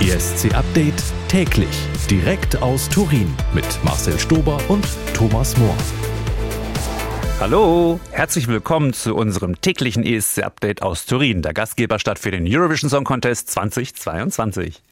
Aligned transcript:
ESC 0.00 0.52
Update 0.54 1.02
täglich 1.28 1.68
direkt 2.10 2.60
aus 2.60 2.88
Turin 2.88 3.32
mit 3.54 3.64
Marcel 3.84 4.18
Stober 4.18 4.58
und 4.68 4.84
Thomas 5.14 5.56
Mohr. 5.56 5.74
Hallo, 7.40 8.00
herzlich 8.10 8.48
willkommen 8.48 8.92
zu 8.92 9.14
unserem 9.14 9.60
täglichen 9.60 10.04
ESC-Update 10.04 10.82
aus 10.82 11.06
Turin, 11.06 11.42
der 11.42 11.54
Gastgeberstadt 11.54 12.18
für 12.18 12.32
den 12.32 12.44
Eurovision 12.46 12.90
Song 12.90 13.04
Contest 13.04 13.50
2022. 13.50 14.82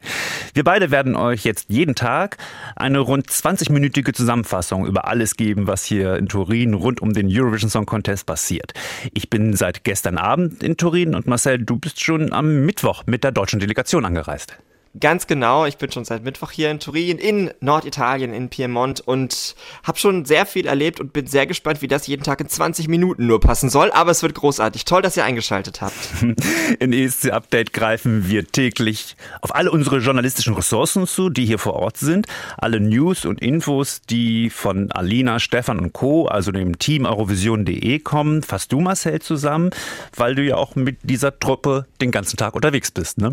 Wir 0.54 0.64
beide 0.64 0.90
werden 0.90 1.16
euch 1.16 1.44
jetzt 1.44 1.66
jeden 1.68 1.94
Tag 1.94 2.36
eine 2.76 3.00
rund 3.00 3.28
20-minütige 3.28 4.14
Zusammenfassung 4.14 4.86
über 4.86 5.08
alles 5.08 5.36
geben, 5.36 5.66
was 5.66 5.84
hier 5.84 6.16
in 6.16 6.28
Turin 6.28 6.74
rund 6.74 7.02
um 7.02 7.12
den 7.12 7.26
Eurovision 7.28 7.70
Song 7.70 7.86
Contest 7.86 8.26
passiert. 8.26 8.72
Ich 9.12 9.28
bin 9.28 9.54
seit 9.56 9.84
gestern 9.84 10.16
Abend 10.16 10.62
in 10.62 10.76
Turin 10.76 11.14
und 11.14 11.26
Marcel, 11.26 11.58
du 11.58 11.76
bist 11.76 12.02
schon 12.02 12.32
am 12.32 12.64
Mittwoch 12.64 13.02
mit 13.06 13.24
der 13.24 13.32
deutschen 13.32 13.60
Delegation 13.60 14.04
angereist. 14.04 14.56
Ganz 15.00 15.26
genau, 15.26 15.64
ich 15.64 15.78
bin 15.78 15.90
schon 15.90 16.04
seit 16.04 16.22
Mittwoch 16.22 16.50
hier 16.50 16.70
in 16.70 16.78
Turin, 16.78 17.16
in 17.16 17.50
Norditalien, 17.60 18.34
in 18.34 18.50
Piemont 18.50 19.00
und 19.00 19.54
habe 19.84 19.98
schon 19.98 20.26
sehr 20.26 20.44
viel 20.44 20.66
erlebt 20.66 21.00
und 21.00 21.14
bin 21.14 21.26
sehr 21.26 21.46
gespannt, 21.46 21.80
wie 21.80 21.88
das 21.88 22.06
jeden 22.06 22.22
Tag 22.22 22.42
in 22.42 22.48
20 22.48 22.88
Minuten 22.88 23.26
nur 23.26 23.40
passen 23.40 23.70
soll. 23.70 23.90
Aber 23.92 24.10
es 24.10 24.22
wird 24.22 24.34
großartig. 24.34 24.84
Toll, 24.84 25.00
dass 25.00 25.16
ihr 25.16 25.24
eingeschaltet 25.24 25.80
habt. 25.80 25.94
In 26.78 26.92
ESC 26.92 27.30
Update 27.30 27.72
greifen 27.72 28.28
wir 28.28 28.46
täglich 28.46 29.16
auf 29.40 29.54
alle 29.54 29.70
unsere 29.70 29.98
journalistischen 29.98 30.52
Ressourcen 30.52 31.06
zu, 31.06 31.30
die 31.30 31.46
hier 31.46 31.58
vor 31.58 31.74
Ort 31.74 31.96
sind. 31.96 32.26
Alle 32.58 32.78
News 32.78 33.24
und 33.24 33.40
Infos, 33.40 34.02
die 34.02 34.50
von 34.50 34.92
Alina, 34.92 35.38
Stefan 35.38 35.80
und 35.80 35.94
Co., 35.94 36.26
also 36.26 36.52
dem 36.52 36.78
Team 36.78 37.06
Eurovision.de 37.06 37.98
kommen, 38.00 38.42
fasst 38.42 38.72
du 38.72 38.80
Marcel 38.80 39.22
zusammen, 39.22 39.70
weil 40.16 40.34
du 40.34 40.42
ja 40.42 40.56
auch 40.56 40.76
mit 40.76 40.98
dieser 41.02 41.38
Truppe 41.38 41.86
den 42.02 42.10
ganzen 42.10 42.36
Tag 42.36 42.54
unterwegs 42.54 42.90
bist, 42.90 43.16
ne? 43.16 43.32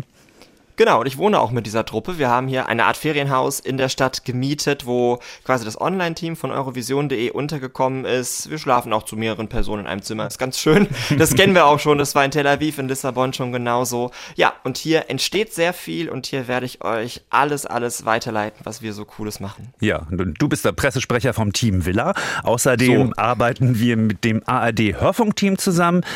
Genau, 0.80 1.00
und 1.00 1.06
ich 1.06 1.18
wohne 1.18 1.38
auch 1.38 1.50
mit 1.50 1.66
dieser 1.66 1.84
Truppe. 1.84 2.16
Wir 2.16 2.30
haben 2.30 2.48
hier 2.48 2.66
eine 2.66 2.86
Art 2.86 2.96
Ferienhaus 2.96 3.60
in 3.60 3.76
der 3.76 3.90
Stadt 3.90 4.24
gemietet, 4.24 4.86
wo 4.86 5.18
quasi 5.44 5.62
das 5.62 5.78
Online-Team 5.78 6.36
von 6.36 6.50
Eurovision.de 6.50 7.32
untergekommen 7.32 8.06
ist. 8.06 8.48
Wir 8.48 8.56
schlafen 8.56 8.90
auch 8.94 9.02
zu 9.02 9.14
mehreren 9.14 9.48
Personen 9.48 9.82
in 9.82 9.86
einem 9.86 10.00
Zimmer. 10.00 10.26
ist 10.26 10.38
ganz 10.38 10.58
schön. 10.58 10.88
Das 11.18 11.34
kennen 11.34 11.54
wir 11.54 11.66
auch 11.66 11.78
schon. 11.78 11.98
Das 11.98 12.14
war 12.14 12.24
in 12.24 12.30
Tel 12.30 12.46
Aviv, 12.46 12.78
in 12.78 12.88
Lissabon 12.88 13.34
schon 13.34 13.52
genauso. 13.52 14.10
Ja, 14.36 14.54
und 14.64 14.78
hier 14.78 15.10
entsteht 15.10 15.52
sehr 15.52 15.74
viel 15.74 16.08
und 16.08 16.24
hier 16.24 16.48
werde 16.48 16.64
ich 16.64 16.82
euch 16.82 17.20
alles, 17.28 17.66
alles 17.66 18.06
weiterleiten, 18.06 18.60
was 18.64 18.80
wir 18.80 18.94
so 18.94 19.04
Cooles 19.04 19.38
machen. 19.38 19.74
Ja, 19.80 20.06
du 20.10 20.48
bist 20.48 20.64
der 20.64 20.72
Pressesprecher 20.72 21.34
vom 21.34 21.52
Team 21.52 21.84
Villa. 21.84 22.14
Außerdem 22.42 23.08
so. 23.08 23.12
arbeiten 23.18 23.78
wir 23.78 23.98
mit 23.98 24.24
dem 24.24 24.42
ARD 24.46 24.98
Hörfunkteam 24.98 25.58
zusammen. 25.58 26.06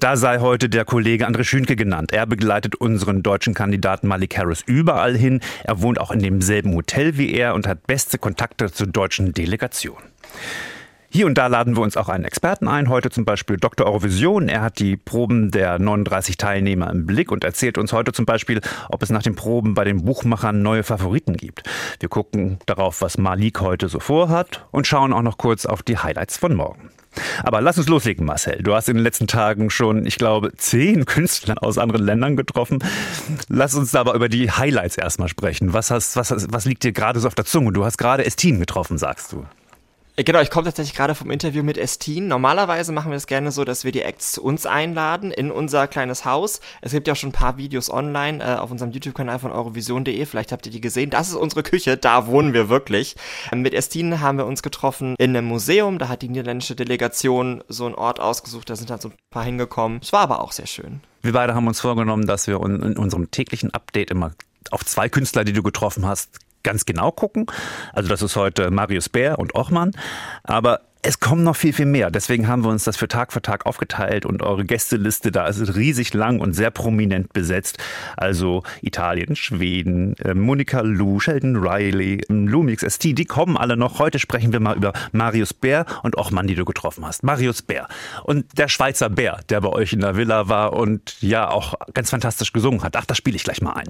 Da 0.00 0.16
sei 0.16 0.38
heute 0.38 0.68
der 0.68 0.84
Kollege 0.84 1.26
André 1.26 1.42
Schünke 1.42 1.74
genannt. 1.74 2.12
Er 2.12 2.24
begleitet 2.24 2.76
unseren 2.76 3.24
deutschen 3.24 3.52
Kandidaten 3.52 4.06
Malik 4.06 4.38
Harris 4.38 4.62
überall 4.64 5.16
hin. 5.16 5.40
Er 5.64 5.82
wohnt 5.82 6.00
auch 6.00 6.12
in 6.12 6.20
demselben 6.20 6.72
Hotel 6.74 7.18
wie 7.18 7.34
er 7.34 7.52
und 7.54 7.66
hat 7.66 7.88
beste 7.88 8.16
Kontakte 8.16 8.70
zur 8.70 8.86
deutschen 8.86 9.32
Delegation. 9.32 9.98
Hier 11.10 11.26
und 11.26 11.36
da 11.36 11.48
laden 11.48 11.76
wir 11.76 11.82
uns 11.82 11.96
auch 11.96 12.08
einen 12.08 12.24
Experten 12.24 12.68
ein, 12.68 12.88
heute 12.88 13.10
zum 13.10 13.24
Beispiel 13.24 13.56
Dr. 13.56 13.88
Eurovision. 13.88 14.48
Er 14.48 14.60
hat 14.60 14.78
die 14.78 14.96
Proben 14.96 15.50
der 15.50 15.80
39 15.80 16.36
Teilnehmer 16.36 16.90
im 16.92 17.04
Blick 17.04 17.32
und 17.32 17.42
erzählt 17.42 17.76
uns 17.76 17.92
heute 17.92 18.12
zum 18.12 18.24
Beispiel, 18.24 18.60
ob 18.90 19.02
es 19.02 19.10
nach 19.10 19.24
den 19.24 19.34
Proben 19.34 19.74
bei 19.74 19.82
den 19.82 20.04
Buchmachern 20.04 20.62
neue 20.62 20.84
Favoriten 20.84 21.36
gibt. 21.36 21.68
Wir 21.98 22.08
gucken 22.08 22.60
darauf, 22.66 23.02
was 23.02 23.18
Malik 23.18 23.60
heute 23.60 23.88
so 23.88 23.98
vorhat 23.98 24.64
und 24.70 24.86
schauen 24.86 25.12
auch 25.12 25.22
noch 25.22 25.38
kurz 25.38 25.66
auf 25.66 25.82
die 25.82 25.98
Highlights 25.98 26.36
von 26.36 26.54
morgen. 26.54 26.90
Aber 27.42 27.60
lass 27.60 27.78
uns 27.78 27.88
loslegen, 27.88 28.24
Marcel. 28.24 28.62
Du 28.62 28.74
hast 28.74 28.88
in 28.88 28.96
den 28.96 29.02
letzten 29.02 29.26
Tagen 29.26 29.70
schon, 29.70 30.06
ich 30.06 30.16
glaube, 30.16 30.52
zehn 30.56 31.04
Künstler 31.06 31.62
aus 31.62 31.78
anderen 31.78 32.04
Ländern 32.04 32.36
getroffen. 32.36 32.78
Lass 33.48 33.74
uns 33.74 33.94
aber 33.94 34.14
über 34.14 34.28
die 34.28 34.50
Highlights 34.50 34.96
erstmal 34.96 35.28
sprechen. 35.28 35.72
Was, 35.72 35.90
hast, 35.90 36.16
was, 36.16 36.46
was 36.50 36.64
liegt 36.64 36.84
dir 36.84 36.92
gerade 36.92 37.20
so 37.20 37.28
auf 37.28 37.34
der 37.34 37.44
Zunge? 37.44 37.72
Du 37.72 37.84
hast 37.84 37.98
gerade 37.98 38.24
Estin 38.24 38.60
getroffen, 38.60 38.98
sagst 38.98 39.32
du. 39.32 39.44
Äh, 40.18 40.24
genau, 40.24 40.40
ich 40.40 40.50
komme 40.50 40.64
tatsächlich 40.64 40.96
gerade 40.96 41.14
vom 41.14 41.30
Interview 41.30 41.62
mit 41.62 41.78
Estin. 41.78 42.26
Normalerweise 42.26 42.90
machen 42.90 43.12
wir 43.12 43.16
es 43.16 43.28
gerne 43.28 43.52
so, 43.52 43.64
dass 43.64 43.84
wir 43.84 43.92
die 43.92 44.02
Acts 44.02 44.32
zu 44.32 44.42
uns 44.42 44.66
einladen 44.66 45.30
in 45.30 45.52
unser 45.52 45.86
kleines 45.86 46.24
Haus. 46.24 46.60
Es 46.80 46.90
gibt 46.90 47.06
ja 47.06 47.14
schon 47.14 47.30
ein 47.30 47.32
paar 47.32 47.56
Videos 47.56 47.88
online 47.88 48.42
äh, 48.42 48.56
auf 48.56 48.72
unserem 48.72 48.90
YouTube-Kanal 48.90 49.38
von 49.38 49.52
Eurovision.de. 49.52 50.26
Vielleicht 50.26 50.50
habt 50.50 50.66
ihr 50.66 50.72
die 50.72 50.80
gesehen. 50.80 51.10
Das 51.10 51.28
ist 51.28 51.36
unsere 51.36 51.62
Küche, 51.62 51.96
da 51.96 52.26
wohnen 52.26 52.52
wir 52.52 52.68
wirklich. 52.68 53.14
Ähm, 53.52 53.62
mit 53.62 53.74
Estin 53.74 54.20
haben 54.20 54.38
wir 54.38 54.46
uns 54.46 54.62
getroffen 54.62 55.14
in 55.18 55.36
einem 55.36 55.46
Museum. 55.46 56.00
Da 56.00 56.08
hat 56.08 56.22
die 56.22 56.28
niederländische 56.28 56.74
Delegation 56.74 57.62
so 57.68 57.86
einen 57.86 57.94
Ort 57.94 58.18
ausgesucht. 58.18 58.68
Da 58.68 58.74
sind 58.74 58.90
halt 58.90 59.00
so 59.00 59.10
ein 59.10 59.14
paar 59.30 59.44
hingekommen. 59.44 60.00
Es 60.02 60.12
war 60.12 60.22
aber 60.22 60.42
auch 60.42 60.50
sehr 60.50 60.66
schön. 60.66 61.00
Wir 61.22 61.32
beide 61.32 61.54
haben 61.54 61.68
uns 61.68 61.80
vorgenommen, 61.80 62.26
dass 62.26 62.48
wir 62.48 62.56
in 62.56 62.96
unserem 62.96 63.30
täglichen 63.30 63.72
Update 63.72 64.10
immer 64.10 64.32
auf 64.72 64.84
zwei 64.84 65.08
Künstler, 65.08 65.44
die 65.44 65.52
du 65.52 65.62
getroffen 65.62 66.06
hast, 66.06 66.30
ganz 66.68 66.84
genau 66.84 67.10
gucken. 67.10 67.46
Also 67.94 68.10
das 68.10 68.20
ist 68.20 68.36
heute 68.36 68.70
Marius 68.70 69.08
Bär 69.08 69.38
und 69.38 69.54
Ochmann. 69.54 69.92
Aber 70.44 70.82
es 71.00 71.20
kommen 71.20 71.44
noch 71.44 71.56
viel, 71.56 71.72
viel 71.72 71.86
mehr. 71.86 72.10
Deswegen 72.10 72.48
haben 72.48 72.64
wir 72.64 72.68
uns 72.68 72.84
das 72.84 72.98
für 72.98 73.08
Tag 73.08 73.32
für 73.32 73.40
Tag 73.40 73.64
aufgeteilt 73.64 74.26
und 74.26 74.42
eure 74.42 74.66
Gästeliste 74.66 75.32
da 75.32 75.46
ist 75.46 75.76
riesig 75.76 76.12
lang 76.12 76.40
und 76.40 76.52
sehr 76.52 76.70
prominent 76.70 77.32
besetzt. 77.32 77.78
Also 78.18 78.64
Italien, 78.82 79.34
Schweden, 79.34 80.16
äh, 80.16 80.34
Monika 80.34 80.80
Lu, 80.80 81.20
Sheldon 81.20 81.56
Riley, 81.56 82.20
ähm, 82.28 82.48
Lumix 82.48 82.82
ST, 82.82 83.16
die 83.16 83.24
kommen 83.24 83.56
alle 83.56 83.78
noch. 83.78 84.00
Heute 84.00 84.18
sprechen 84.18 84.52
wir 84.52 84.60
mal 84.60 84.76
über 84.76 84.92
Marius 85.12 85.54
Bär 85.54 85.86
und 86.02 86.18
Ochmann, 86.18 86.46
die 86.46 86.56
du 86.56 86.66
getroffen 86.66 87.06
hast. 87.06 87.22
Marius 87.22 87.62
Bär. 87.62 87.88
Und 88.24 88.58
der 88.58 88.68
Schweizer 88.68 89.08
Bär, 89.08 89.40
der 89.48 89.62
bei 89.62 89.70
euch 89.70 89.94
in 89.94 90.00
der 90.00 90.16
Villa 90.16 90.48
war 90.48 90.74
und 90.74 91.16
ja 91.22 91.48
auch 91.48 91.74
ganz 91.94 92.10
fantastisch 92.10 92.52
gesungen 92.52 92.82
hat. 92.82 92.96
Ach, 92.96 93.06
das 93.06 93.16
spiele 93.16 93.36
ich 93.36 93.44
gleich 93.44 93.62
mal 93.62 93.72
ein. 93.72 93.88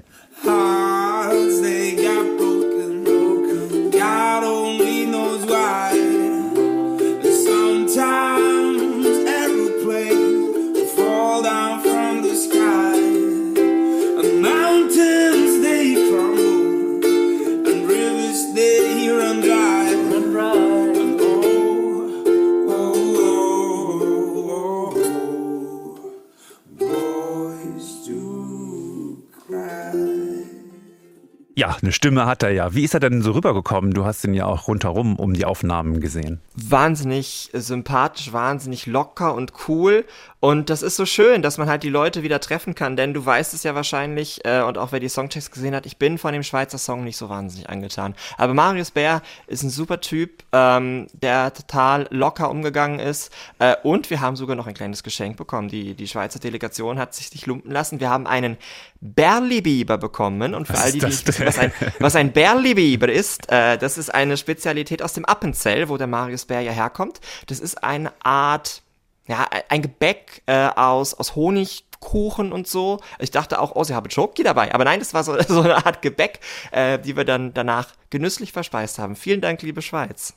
Ja, 31.59 31.75
eine 31.81 31.91
Stimme 31.91 32.25
hat 32.25 32.41
er 32.41 32.51
ja. 32.51 32.73
Wie 32.73 32.85
ist 32.85 32.93
er 32.93 33.01
denn 33.01 33.21
so 33.21 33.33
rübergekommen? 33.33 33.93
Du 33.93 34.05
hast 34.05 34.23
ihn 34.23 34.33
ja 34.33 34.45
auch 34.45 34.69
rundherum 34.69 35.17
um 35.17 35.33
die 35.33 35.43
Aufnahmen 35.43 35.99
gesehen. 35.99 36.39
Wahnsinnig 36.55 37.49
sympathisch, 37.51 38.31
wahnsinnig 38.31 38.85
locker 38.85 39.35
und 39.35 39.51
cool. 39.67 40.05
Und 40.39 40.69
das 40.69 40.81
ist 40.81 40.95
so 40.95 41.05
schön, 41.05 41.41
dass 41.41 41.57
man 41.57 41.67
halt 41.67 41.83
die 41.83 41.89
Leute 41.89 42.23
wieder 42.23 42.39
treffen 42.39 42.75
kann, 42.75 42.95
denn 42.95 43.13
du 43.13 43.25
weißt 43.25 43.53
es 43.53 43.63
ja 43.63 43.75
wahrscheinlich, 43.75 44.39
äh, 44.45 44.61
und 44.61 44.77
auch 44.77 44.93
wer 44.93 45.01
die 45.01 45.09
Songtext 45.09 45.51
gesehen 45.51 45.75
hat, 45.75 45.85
ich 45.85 45.97
bin 45.97 46.17
von 46.17 46.31
dem 46.31 46.43
Schweizer 46.43 46.77
Song 46.77 47.03
nicht 47.03 47.17
so 47.17 47.27
wahnsinnig 47.27 47.69
angetan. 47.69 48.15
Aber 48.37 48.53
Marius 48.53 48.91
Bär 48.91 49.21
ist 49.47 49.63
ein 49.63 49.69
super 49.69 49.99
Typ, 49.99 50.43
ähm, 50.53 51.07
der 51.11 51.53
total 51.53 52.07
locker 52.09 52.49
umgegangen 52.49 53.01
ist. 53.01 53.33
Äh, 53.59 53.75
und 53.83 54.09
wir 54.09 54.21
haben 54.21 54.37
sogar 54.37 54.55
noch 54.55 54.67
ein 54.67 54.75
kleines 54.75 55.03
Geschenk 55.03 55.35
bekommen. 55.35 55.67
Die, 55.67 55.93
die 55.93 56.07
Schweizer 56.07 56.39
Delegation 56.39 56.97
hat 56.97 57.13
sich 57.13 57.33
nicht 57.33 57.45
lumpen 57.45 57.73
lassen. 57.73 57.99
Wir 57.99 58.09
haben 58.09 58.25
einen 58.25 58.55
Berli-Biber 59.01 59.97
bekommen. 59.97 60.53
Und 60.53 60.67
für 60.67 60.73
was 60.73 60.83
all 60.83 60.91
die, 60.91 60.99
die 60.99 61.05
nicht 61.05 61.27
wissen, 61.27 61.45
was 61.45 61.57
ein, 61.57 61.71
was 61.99 62.15
ein 62.15 62.31
Berli-Biber 62.31 63.09
ist, 63.09 63.49
äh, 63.51 63.77
das 63.77 63.97
ist 63.97 64.13
eine 64.13 64.37
Spezialität 64.37 65.01
aus 65.01 65.13
dem 65.13 65.25
Appenzell, 65.25 65.89
wo 65.89 65.97
der 65.97 66.07
Marius 66.07 66.45
Bär 66.45 66.61
ja 66.61 66.71
herkommt. 66.71 67.19
Das 67.47 67.59
ist 67.59 67.83
eine 67.83 68.11
Art 68.23 68.83
ja, 69.29 69.47
ein 69.69 69.83
Gebäck 69.83 70.41
äh, 70.47 70.69
aus, 70.75 71.13
aus 71.13 71.35
Honigkuchen 71.35 72.51
und 72.51 72.67
so. 72.67 72.99
Ich 73.19 73.29
dachte 73.29 73.61
auch, 73.61 73.75
oh, 73.75 73.83
sie 73.83 73.93
haben 73.93 74.09
Schoki 74.09 74.41
dabei. 74.43 74.73
Aber 74.73 74.85
nein, 74.85 74.99
das 74.99 75.13
war 75.13 75.23
so, 75.23 75.39
so 75.47 75.61
eine 75.61 75.85
Art 75.85 76.01
Gebäck, 76.01 76.39
äh, 76.71 76.97
die 76.97 77.15
wir 77.15 77.25
dann 77.25 77.53
danach 77.53 77.89
genüsslich 78.09 78.51
verspeist 78.51 78.97
haben. 78.97 79.15
Vielen 79.15 79.39
Dank, 79.39 79.61
liebe 79.61 79.83
Schweiz. 79.83 80.33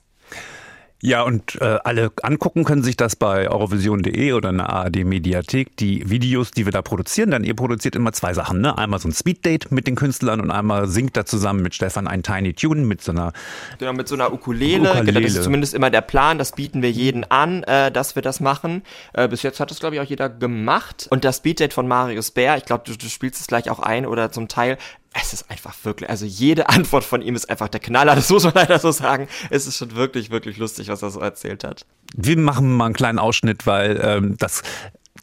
Ja, 1.04 1.22
und 1.22 1.60
äh, 1.60 1.78
alle 1.82 2.12
angucken 2.22 2.62
können 2.62 2.84
sich 2.84 2.96
das 2.96 3.16
bei 3.16 3.50
eurovision.de 3.50 4.34
oder 4.34 4.50
in 4.50 4.58
der 4.58 4.70
ARD 4.70 5.04
Mediathek, 5.04 5.76
die 5.76 6.08
Videos, 6.08 6.52
die 6.52 6.64
wir 6.64 6.70
da 6.70 6.80
produzieren. 6.80 7.32
Denn 7.32 7.42
ihr 7.42 7.56
produziert 7.56 7.96
immer 7.96 8.12
zwei 8.12 8.34
Sachen, 8.34 8.60
ne? 8.60 8.78
Einmal 8.78 9.00
so 9.00 9.08
ein 9.08 9.12
Speeddate 9.12 9.74
mit 9.74 9.88
den 9.88 9.96
Künstlern 9.96 10.40
und 10.40 10.52
einmal 10.52 10.86
singt 10.86 11.16
da 11.16 11.24
zusammen 11.24 11.60
mit 11.60 11.74
Stefan 11.74 12.06
ein 12.06 12.22
Tiny 12.22 12.54
Tune 12.54 12.82
mit 12.82 13.02
so 13.02 13.10
einer 13.10 13.32
Genau, 13.78 13.92
mit 13.94 14.06
so 14.06 14.14
einer 14.14 14.32
Ukulele. 14.32 14.90
Ukulele. 14.90 15.06
Genau, 15.06 15.20
das 15.20 15.34
ist 15.34 15.42
zumindest 15.42 15.74
immer 15.74 15.90
der 15.90 16.02
Plan, 16.02 16.38
das 16.38 16.52
bieten 16.52 16.82
wir 16.82 16.90
jeden 16.92 17.28
an, 17.28 17.64
äh, 17.64 17.90
dass 17.90 18.14
wir 18.14 18.22
das 18.22 18.38
machen. 18.38 18.82
Äh, 19.12 19.26
bis 19.26 19.42
jetzt 19.42 19.58
hat 19.58 19.72
das, 19.72 19.80
glaube 19.80 19.96
ich, 19.96 20.00
auch 20.00 20.06
jeder 20.06 20.28
gemacht. 20.28 21.08
Und 21.10 21.24
das 21.24 21.38
Speeddate 21.38 21.74
von 21.74 21.88
Marius 21.88 22.30
Bär, 22.30 22.56
ich 22.58 22.64
glaube, 22.64 22.84
du, 22.86 22.96
du 22.96 23.06
spielst 23.08 23.40
es 23.40 23.48
gleich 23.48 23.70
auch 23.70 23.80
ein 23.80 24.06
oder 24.06 24.30
zum 24.30 24.46
Teil, 24.46 24.78
es 25.14 25.32
ist 25.32 25.50
einfach 25.50 25.74
wirklich, 25.84 26.08
also 26.08 26.24
jede 26.24 26.68
Antwort 26.68 27.04
von 27.04 27.22
ihm 27.22 27.34
ist 27.34 27.48
einfach 27.50 27.68
der 27.68 27.80
Knaller, 27.80 28.14
das 28.14 28.30
muss 28.30 28.44
man 28.44 28.54
leider 28.54 28.78
so 28.78 28.90
sagen. 28.92 29.28
Es 29.50 29.66
ist 29.66 29.76
schon 29.76 29.94
wirklich, 29.94 30.30
wirklich 30.30 30.56
lustig, 30.58 30.88
was 30.88 31.02
er 31.02 31.10
so 31.10 31.20
erzählt 31.20 31.64
hat. 31.64 31.86
Wir 32.14 32.36
machen 32.38 32.72
mal 32.72 32.86
einen 32.86 32.94
kleinen 32.94 33.18
Ausschnitt, 33.18 33.66
weil 33.66 34.00
ähm, 34.02 34.36
das, 34.38 34.62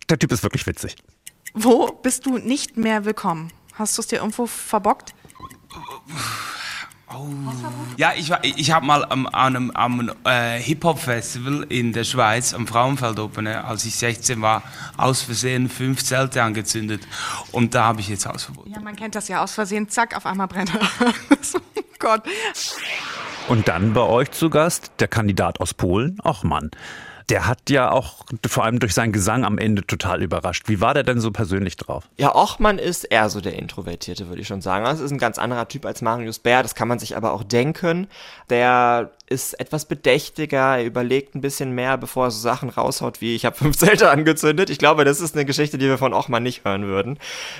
der 0.10 0.20
Typ 0.20 0.32
ist 0.32 0.44
wirklich 0.44 0.66
witzig. 0.68 0.96
Wo 1.54 1.88
bist 1.88 2.26
du 2.26 2.38
nicht 2.38 2.78
mehr 2.78 3.06
willkommen? 3.06 3.52
Hast 3.74 3.98
du 3.98 4.02
es 4.02 4.08
dir 4.08 4.18
irgendwo 4.18 4.46
verbockt? 4.46 5.14
Oh. 7.12 7.26
Ja, 7.98 8.14
ich, 8.16 8.32
ich 8.44 8.72
habe 8.72 8.86
mal 8.86 9.04
am, 9.04 9.26
an 9.26 9.56
einem, 9.56 9.72
einem 9.72 10.12
äh, 10.26 10.60
Hip-Hop-Festival 10.60 11.66
in 11.70 11.92
der 11.92 12.04
Schweiz 12.04 12.54
am 12.54 12.68
Frauenfeld 12.68 13.18
Open, 13.18 13.48
als 13.48 13.84
ich 13.86 13.96
16 13.96 14.42
war, 14.42 14.62
aus 14.96 15.24
Versehen 15.24 15.70
fünf 15.70 16.04
Zelte 16.04 16.44
angezündet. 16.44 17.08
Und 17.52 17.74
da 17.74 17.86
habe 17.86 18.02
ich 18.02 18.10
jetzt 18.10 18.28
Hausverbot. 18.28 18.68
Ja, 18.68 18.80
man 18.80 18.96
kennt 18.96 19.16
das 19.16 19.28
ja 19.28 19.44
aus 19.44 19.54
Versehen, 19.54 19.90
zack, 19.90 20.16
auf 20.16 20.28
einmal 20.28 20.48
brennt 20.48 20.72
er. 20.76 20.82
oh 21.76 21.82
Gott. 21.98 22.24
Und 23.48 23.68
dann 23.68 23.94
bei 23.94 24.02
euch 24.02 24.30
zu 24.30 24.52
Gast 24.52 24.92
der 25.00 25.08
Kandidat 25.08 25.60
aus 25.60 25.74
Polen, 25.74 26.20
Ochmann. 26.24 26.70
Der 27.30 27.46
hat 27.48 27.70
ja 27.70 27.92
auch 27.92 28.26
vor 28.48 28.64
allem 28.64 28.80
durch 28.80 28.94
seinen 28.94 29.12
Gesang 29.12 29.46
am 29.46 29.58
Ende 29.58 29.86
total 29.86 30.24
überrascht. 30.24 30.68
Wie 30.68 30.81
war 30.81 30.94
der 30.94 31.04
denn 31.04 31.20
so 31.20 31.31
persönlich 31.31 31.76
drauf? 31.78 32.06
Ja, 32.18 32.36
Ochmann 32.36 32.80
ist 32.80 33.04
eher 33.04 33.30
so 33.30 33.40
der 33.40 33.54
Introvertierte, 33.54 34.30
würde 34.30 34.42
ich 34.42 34.48
schon 34.48 34.62
sagen. 34.62 34.84
Das 34.84 34.94
also, 34.94 35.06
ist 35.06 35.12
ein 35.12 35.20
ganz 35.20 35.38
anderer 35.38 35.68
Typ 35.68 35.86
als 35.86 36.02
Marius 36.02 36.40
Bär, 36.40 36.64
das 36.64 36.76
kann 36.76 36.88
man 36.88 37.00
sich 37.00 37.16
aber 37.16 37.34
auch 37.34 37.44
denken. 37.44 38.08
Der 38.50 39.12
ist 39.28 39.60
etwas 39.60 39.86
bedächtiger, 39.86 40.78
er 40.78 40.86
überlegt 40.86 41.36
ein 41.36 41.42
bisschen 41.42 41.72
mehr, 41.74 41.98
bevor 41.98 42.26
er 42.26 42.31
so 42.31 42.40
Sachen 42.40 42.70
raushaut 42.70 43.22
wie 43.22 43.36
ich 43.36 43.46
habe 43.46 43.56
fünf 43.56 43.78
Zelte 43.78 44.10
angezündet. 44.10 44.70
Ich 44.72 44.80
glaube, 44.80 45.06
das 45.06 45.22
ist 45.22 45.36
eine 45.36 45.46
Geschichte, 45.46 45.78
die 45.78 45.86
wir 45.86 46.00
von 46.00 46.14
Ochmann 46.14 46.44
nicht 46.44 46.66
hören 46.66 46.88
würden. 46.88 47.20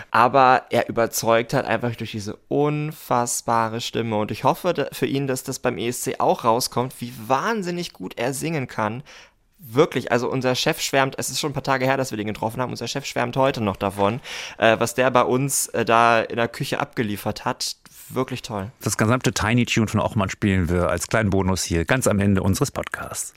Aber 0.10 0.64
er 0.72 0.90
überzeugt 0.90 1.54
halt 1.54 1.66
einfach 1.66 1.96
durch 1.96 2.12
diese 2.12 2.38
unfassbare 2.48 3.82
Stimme 3.82 4.16
und 4.16 4.32
ich 4.32 4.44
hoffe 4.44 4.90
für 4.92 5.06
ihn, 5.06 5.28
dass 5.28 5.44
das 5.44 5.60
beim 5.60 5.78
ESC 5.78 6.16
auch 6.20 6.44
rauskommt, 6.44 6.96
wie 7.00 7.14
wahnsinnig 7.28 7.94
gut 7.94 8.18
er 8.18 8.34
singen 8.34 8.68
kann 8.68 9.04
wirklich, 9.60 10.12
also 10.12 10.30
unser 10.30 10.56
Chef 10.56 10.82
schwärmt, 10.82 11.16
es 11.18 11.30
ist 11.30 11.40
schon 11.40 11.52
ein 11.52 11.54
paar 11.54 11.64
Tage 11.64 11.86
her, 11.86 11.98
dass 11.98 12.12
wir 12.12 12.18
den 12.18 12.28
getroffen 12.28 12.62
haben, 12.62 12.72
unser 12.72 12.88
Chef 12.88 13.06
schwärmt 13.06 13.38
heute 13.38 13.62
noch 13.62 13.76
davon, 13.76 14.22
äh, 14.58 14.80
was 14.80 14.96
der 14.96 15.12
bei 15.12 15.24
uns 15.24 15.68
äh, 15.68 15.86
da 15.86 16.22
in 16.22 16.38
der 16.38 16.48
Küche 16.48 16.80
abgeliefert 16.80 17.46
hat. 17.46 17.76
Wirklich 18.12 18.42
toll. 18.42 18.72
Das 18.82 18.98
gesamte 18.98 19.34
Tiny 19.34 19.66
Tune 19.66 19.88
von 19.88 20.00
Ochmann 20.00 20.30
spielen 20.30 20.68
wir 20.68 20.90
als 20.90 21.08
kleinen 21.08 21.30
Bonus 21.30 21.64
hier 21.64 21.86
ganz 21.86 22.08
am 22.08 22.20
Ende 22.20 22.42
unseres 22.42 22.72
Podcasts. 22.72 23.36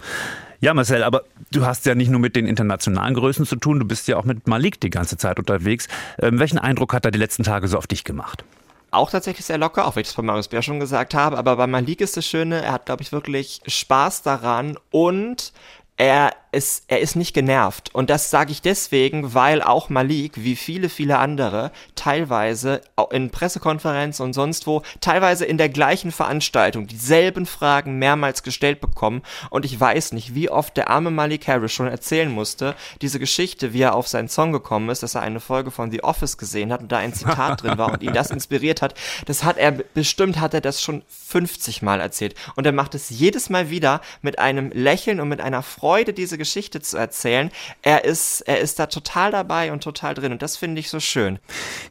Ja, 0.60 0.72
Marcel, 0.72 1.02
aber 1.02 1.24
du 1.50 1.66
hast 1.66 1.84
ja 1.84 1.94
nicht 1.94 2.08
nur 2.08 2.20
mit 2.20 2.36
den 2.36 2.46
internationalen 2.46 3.14
Größen 3.14 3.44
zu 3.44 3.56
tun, 3.56 3.80
du 3.80 3.84
bist 3.84 4.08
ja 4.08 4.16
auch 4.16 4.24
mit 4.24 4.46
Malik 4.46 4.80
die 4.80 4.88
ganze 4.88 5.18
Zeit 5.18 5.38
unterwegs. 5.38 5.88
Ähm, 6.18 6.38
welchen 6.38 6.58
Eindruck 6.58 6.94
hat 6.94 7.04
er 7.04 7.10
die 7.10 7.18
letzten 7.18 7.42
Tage 7.42 7.68
so 7.68 7.76
auf 7.76 7.86
dich 7.86 8.04
gemacht? 8.04 8.44
auch 8.92 9.10
tatsächlich 9.10 9.46
sehr 9.46 9.58
locker, 9.58 9.86
auch 9.86 9.96
wenn 9.96 10.02
ich 10.02 10.08
das 10.08 10.14
von 10.14 10.26
Marius 10.26 10.48
Bär 10.48 10.60
schon 10.60 10.78
gesagt 10.78 11.14
habe. 11.14 11.38
Aber 11.38 11.56
bei 11.56 11.66
Malik 11.66 12.00
ist 12.00 12.16
das 12.16 12.26
Schöne, 12.26 12.62
er 12.62 12.72
hat, 12.72 12.86
glaube 12.86 13.02
ich, 13.02 13.10
wirklich 13.10 13.62
Spaß 13.66 14.22
daran 14.22 14.78
und 14.90 15.52
er 15.98 16.30
ist, 16.52 16.84
er 16.88 17.00
ist 17.00 17.16
nicht 17.16 17.34
genervt. 17.34 17.94
Und 17.94 18.10
das 18.10 18.30
sage 18.30 18.52
ich 18.52 18.62
deswegen, 18.62 19.34
weil 19.34 19.62
auch 19.62 19.88
Malik, 19.88 20.44
wie 20.44 20.54
viele, 20.54 20.88
viele 20.88 21.18
andere, 21.18 21.72
teilweise 21.94 22.82
in 23.10 23.30
Pressekonferenzen 23.30 24.24
und 24.24 24.34
sonst 24.34 24.66
wo, 24.66 24.82
teilweise 25.00 25.46
in 25.46 25.58
der 25.58 25.70
gleichen 25.70 26.12
Veranstaltung 26.12 26.86
dieselben 26.86 27.46
Fragen 27.46 27.98
mehrmals 27.98 28.42
gestellt 28.42 28.80
bekommen. 28.80 29.22
Und 29.50 29.64
ich 29.64 29.78
weiß 29.78 30.12
nicht, 30.12 30.34
wie 30.34 30.50
oft 30.50 30.76
der 30.76 30.90
arme 30.90 31.10
Malik 31.10 31.48
Harris 31.48 31.72
schon 31.72 31.88
erzählen 31.88 32.30
musste, 32.30 32.74
diese 33.00 33.18
Geschichte, 33.18 33.72
wie 33.72 33.82
er 33.82 33.94
auf 33.94 34.06
seinen 34.06 34.28
Song 34.28 34.52
gekommen 34.52 34.90
ist, 34.90 35.02
dass 35.02 35.14
er 35.14 35.22
eine 35.22 35.40
Folge 35.40 35.70
von 35.70 35.90
The 35.90 36.04
Office 36.04 36.36
gesehen 36.36 36.72
hat 36.72 36.82
und 36.82 36.92
da 36.92 36.98
ein 36.98 37.14
Zitat 37.14 37.62
drin 37.62 37.78
war 37.78 37.92
und 37.92 38.02
ihn 38.02 38.12
das 38.12 38.30
inspiriert 38.30 38.82
hat. 38.82 38.94
Das 39.24 39.42
hat 39.42 39.56
er, 39.56 39.72
bestimmt 39.72 40.38
hat 40.38 40.52
er 40.52 40.60
das 40.60 40.82
schon 40.82 41.02
50 41.08 41.80
Mal 41.80 42.00
erzählt. 42.00 42.34
Und 42.56 42.66
er 42.66 42.72
macht 42.72 42.94
es 42.94 43.08
jedes 43.08 43.48
Mal 43.48 43.70
wieder 43.70 44.02
mit 44.20 44.38
einem 44.38 44.70
Lächeln 44.72 45.18
und 45.18 45.28
mit 45.28 45.40
einer 45.40 45.62
Freude, 45.62 46.12
diese 46.12 46.41
Geschichte 46.42 46.80
zu 46.80 46.96
erzählen. 46.96 47.50
Er 47.82 48.04
ist, 48.04 48.40
er 48.42 48.58
ist 48.58 48.78
da 48.78 48.86
total 48.86 49.30
dabei 49.30 49.72
und 49.72 49.82
total 49.82 50.14
drin 50.14 50.32
und 50.32 50.42
das 50.42 50.56
finde 50.56 50.80
ich 50.80 50.90
so 50.90 50.98
schön. 50.98 51.38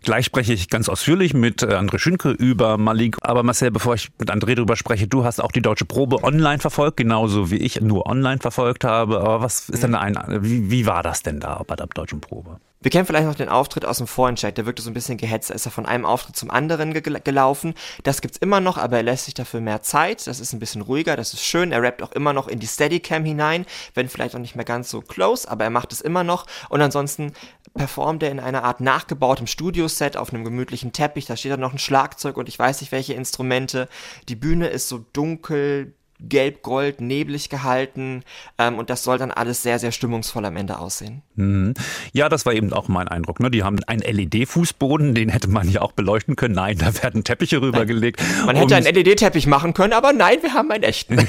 Gleich 0.03 0.25
spreche 0.25 0.51
ich 0.51 0.69
ganz 0.69 0.89
ausführlich 0.89 1.33
mit 1.33 1.63
äh, 1.63 1.67
André 1.67 1.99
Schünke 1.99 2.31
über 2.31 2.77
Malik. 2.77 3.15
Aber 3.21 3.43
Marcel, 3.43 3.71
bevor 3.71 3.95
ich 3.95 4.09
mit 4.19 4.29
André 4.29 4.55
darüber 4.55 4.75
spreche, 4.75 5.07
du 5.07 5.23
hast 5.23 5.39
auch 5.39 5.51
die 5.51 5.61
deutsche 5.61 5.85
Probe 5.85 6.23
online 6.23 6.59
verfolgt, 6.59 6.97
genauso 6.97 7.49
wie 7.49 7.57
ich 7.57 7.79
nur 7.79 8.05
online 8.07 8.39
verfolgt 8.39 8.83
habe. 8.83 9.21
Aber 9.21 9.41
was 9.41 9.69
ist 9.69 9.83
denn 9.83 9.95
ein, 9.95 10.17
wie, 10.41 10.69
wie 10.69 10.85
war 10.85 11.01
das 11.01 11.23
denn 11.23 11.39
da 11.39 11.63
bei 11.65 11.75
der 11.75 11.87
deutschen 11.87 12.19
Probe? 12.19 12.59
Wir 12.83 12.89
kennen 12.89 13.05
vielleicht 13.05 13.27
noch 13.27 13.35
den 13.35 13.47
Auftritt 13.47 13.85
aus 13.85 13.99
dem 13.99 14.07
Vorentscheid, 14.07 14.57
der 14.57 14.65
wirkte 14.65 14.81
so 14.81 14.89
ein 14.89 14.95
bisschen 14.95 15.17
gehetzt, 15.17 15.51
da 15.51 15.53
ist 15.53 15.67
er 15.67 15.71
von 15.71 15.85
einem 15.85 16.03
Auftritt 16.03 16.35
zum 16.35 16.49
anderen 16.49 16.93
ge 16.93 17.03
gelaufen. 17.23 17.75
Das 18.01 18.21
gibt's 18.21 18.39
immer 18.39 18.59
noch, 18.59 18.79
aber 18.79 18.97
er 18.97 19.03
lässt 19.03 19.25
sich 19.25 19.35
dafür 19.35 19.61
mehr 19.61 19.83
Zeit, 19.83 20.25
das 20.25 20.39
ist 20.39 20.51
ein 20.51 20.59
bisschen 20.59 20.81
ruhiger, 20.81 21.15
das 21.15 21.33
ist 21.33 21.45
schön. 21.45 21.71
Er 21.71 21.83
rappt 21.83 22.01
auch 22.01 22.11
immer 22.11 22.33
noch 22.33 22.47
in 22.47 22.57
die 22.57 22.65
Steadicam 22.65 23.23
hinein, 23.23 23.67
wenn 23.93 24.09
vielleicht 24.09 24.33
auch 24.33 24.39
nicht 24.39 24.55
mehr 24.55 24.65
ganz 24.65 24.89
so 24.89 25.01
close, 25.01 25.47
aber 25.47 25.63
er 25.63 25.69
macht 25.69 25.93
es 25.93 26.01
immer 26.01 26.23
noch. 26.23 26.47
Und 26.69 26.81
ansonsten 26.81 27.33
performt 27.75 28.23
er 28.23 28.31
in 28.31 28.39
einer 28.39 28.63
Art 28.63 28.81
nachgebautem 28.81 29.45
Studioset 29.45 30.17
auf 30.17 30.33
einem 30.33 30.43
gemütlichen 30.43 30.91
Teppich, 30.91 31.27
da 31.27 31.37
steht 31.37 31.51
dann 31.51 31.59
noch 31.59 31.73
ein 31.73 31.79
Schlagzeug 31.79 32.35
und 32.35 32.49
ich 32.49 32.57
weiß 32.57 32.81
nicht 32.81 32.91
welche 32.91 33.13
Instrumente. 33.13 33.89
Die 34.27 34.35
Bühne 34.35 34.69
ist 34.69 34.89
so 34.89 35.05
dunkel, 35.13 35.93
gelb-gold, 36.27 37.01
neblig 37.01 37.49
gehalten 37.49 38.23
ähm, 38.57 38.77
und 38.77 38.89
das 38.89 39.03
soll 39.03 39.17
dann 39.17 39.31
alles 39.31 39.63
sehr, 39.63 39.79
sehr 39.79 39.91
stimmungsvoll 39.91 40.45
am 40.45 40.55
Ende 40.55 40.79
aussehen. 40.79 41.21
Mhm. 41.35 41.73
Ja, 42.13 42.29
das 42.29 42.45
war 42.45 42.53
eben 42.53 42.73
auch 42.73 42.87
mein 42.87 43.07
Eindruck. 43.07 43.39
Ne? 43.39 43.49
Die 43.51 43.63
haben 43.63 43.79
einen 43.85 44.01
LED-Fußboden, 44.01 45.15
den 45.15 45.29
hätte 45.29 45.49
man 45.49 45.69
ja 45.69 45.81
auch 45.81 45.91
beleuchten 45.93 46.35
können. 46.35 46.55
Nein, 46.55 46.77
da 46.77 46.93
werden 47.03 47.23
Teppiche 47.23 47.61
rübergelegt. 47.61 48.21
Man 48.45 48.55
hätte 48.55 48.75
einen 48.75 48.85
LED-Teppich 48.85 49.47
machen 49.47 49.73
können, 49.73 49.93
aber 49.93 50.13
nein, 50.13 50.37
wir 50.41 50.53
haben 50.53 50.71
einen 50.71 50.83
echten. 50.83 51.17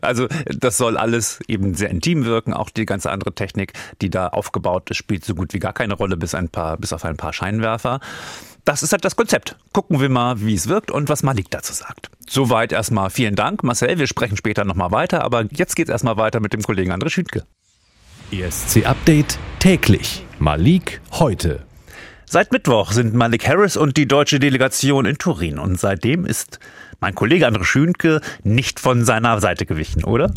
also 0.00 0.26
das 0.46 0.76
soll 0.76 0.96
alles 0.96 1.40
eben 1.48 1.74
sehr 1.74 1.90
intim 1.90 2.24
wirken. 2.24 2.52
Auch 2.52 2.70
die 2.70 2.86
ganze 2.86 3.10
andere 3.10 3.34
Technik, 3.34 3.72
die 4.02 4.10
da 4.10 4.28
aufgebaut 4.28 4.90
ist, 4.90 4.96
spielt 4.96 5.24
so 5.24 5.34
gut 5.34 5.54
wie 5.54 5.58
gar 5.58 5.72
keine 5.72 5.94
Rolle, 5.94 6.16
bis, 6.16 6.34
ein 6.34 6.48
paar, 6.48 6.76
bis 6.76 6.92
auf 6.92 7.04
ein 7.04 7.16
paar 7.16 7.32
Scheinwerfer 7.32 8.00
das 8.64 8.82
ist 8.82 8.92
halt 8.92 9.04
das 9.04 9.16
Konzept. 9.16 9.56
Gucken 9.72 10.00
wir 10.00 10.08
mal, 10.08 10.40
wie 10.40 10.54
es 10.54 10.68
wirkt 10.68 10.90
und 10.90 11.08
was 11.08 11.22
Malik 11.22 11.50
dazu 11.50 11.72
sagt. 11.72 12.10
Soweit 12.28 12.72
erstmal 12.72 13.10
vielen 13.10 13.34
Dank, 13.34 13.62
Marcel. 13.62 13.98
Wir 13.98 14.06
sprechen 14.06 14.36
später 14.36 14.64
nochmal 14.64 14.90
weiter, 14.92 15.22
aber 15.24 15.44
jetzt 15.50 15.76
geht 15.76 15.88
es 15.88 15.92
erstmal 15.92 16.16
weiter 16.16 16.40
mit 16.40 16.52
dem 16.52 16.62
Kollegen 16.62 16.92
André 16.92 17.10
Schütke. 17.10 17.44
ESC 18.32 18.86
Update 18.86 19.38
täglich. 19.58 20.24
Malik 20.38 21.00
heute. 21.12 21.64
Seit 22.26 22.52
Mittwoch 22.52 22.92
sind 22.92 23.12
Malik 23.12 23.48
Harris 23.48 23.76
und 23.76 23.96
die 23.96 24.06
deutsche 24.06 24.38
Delegation 24.38 25.04
in 25.04 25.18
Turin 25.18 25.58
und 25.58 25.80
seitdem 25.80 26.24
ist 26.24 26.60
mein 27.00 27.14
Kollege 27.14 27.46
André 27.46 27.64
Schünke 27.64 28.20
nicht 28.44 28.80
von 28.80 29.04
seiner 29.04 29.40
Seite 29.40 29.66
gewichen, 29.66 30.04
oder? 30.04 30.32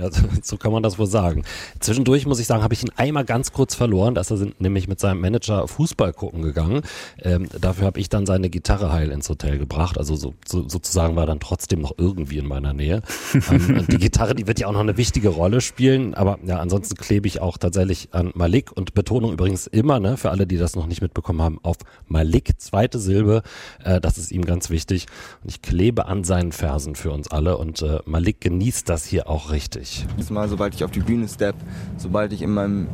Also, 0.00 0.22
so 0.42 0.56
kann 0.56 0.72
man 0.72 0.82
das 0.82 0.98
wohl 0.98 1.06
sagen. 1.06 1.44
Zwischendurch 1.80 2.26
muss 2.26 2.40
ich 2.40 2.46
sagen, 2.46 2.62
habe 2.62 2.74
ich 2.74 2.82
ihn 2.82 2.90
einmal 2.96 3.24
ganz 3.24 3.52
kurz 3.52 3.74
verloren. 3.74 4.14
Da 4.14 4.22
ist 4.22 4.30
er 4.30 4.48
nämlich 4.58 4.88
mit 4.88 5.00
seinem 5.00 5.20
Manager 5.20 5.68
Fußball 5.68 6.12
gucken 6.12 6.42
gegangen. 6.42 6.82
Ähm, 7.22 7.48
dafür 7.60 7.86
habe 7.86 8.00
ich 8.00 8.08
dann 8.08 8.26
seine 8.26 8.50
Gitarre 8.50 8.92
heil 8.92 9.10
ins 9.10 9.28
Hotel 9.28 9.58
gebracht. 9.58 9.98
Also 9.98 10.16
so, 10.16 10.34
so, 10.46 10.68
sozusagen 10.68 11.16
war 11.16 11.24
er 11.24 11.26
dann 11.26 11.40
trotzdem 11.40 11.80
noch 11.80 11.92
irgendwie 11.98 12.38
in 12.38 12.46
meiner 12.46 12.72
Nähe. 12.72 13.02
ähm, 13.50 13.86
die 13.88 13.98
Gitarre, 13.98 14.34
die 14.34 14.46
wird 14.46 14.60
ja 14.60 14.68
auch 14.68 14.72
noch 14.72 14.80
eine 14.80 14.96
wichtige 14.96 15.28
Rolle 15.28 15.60
spielen. 15.60 16.14
Aber 16.14 16.38
ja, 16.44 16.58
ansonsten 16.58 16.96
klebe 16.96 17.26
ich 17.26 17.40
auch 17.40 17.58
tatsächlich 17.58 18.08
an 18.12 18.30
Malik 18.34 18.72
und 18.72 18.94
Betonung 18.94 19.32
übrigens 19.32 19.66
immer, 19.66 20.00
ne, 20.00 20.16
für 20.16 20.30
alle, 20.30 20.46
die 20.46 20.56
das 20.56 20.76
noch 20.76 20.86
nicht 20.86 21.02
mitbekommen 21.02 21.42
haben, 21.42 21.58
auf 21.62 21.76
Malik, 22.06 22.52
zweite 22.58 22.98
Silbe. 22.98 23.42
Äh, 23.84 24.00
das 24.00 24.18
ist 24.18 24.32
ihm 24.32 24.44
ganz 24.44 24.70
wichtig. 24.70 25.06
Und 25.42 25.50
ich 25.50 25.62
klebe 25.62 25.89
lebe 25.90 26.06
an 26.06 26.22
seinen 26.22 26.52
Versen 26.52 26.94
für 26.94 27.10
uns 27.10 27.32
alle 27.32 27.56
und 27.58 27.82
äh, 27.82 27.98
Malik 28.04 28.40
genießt 28.40 28.88
das 28.88 29.04
hier 29.04 29.28
auch 29.28 29.50
richtig. 29.50 30.06
Jedes 30.12 30.30
Mal, 30.30 30.48
sobald 30.48 30.72
ich 30.72 30.84
auf 30.84 30.92
die 30.92 31.00
Bühne 31.00 31.26
step, 31.26 31.56
sobald 31.96 32.32
ich 32.32 32.42
in 32.42 32.50
meinem 32.50 32.86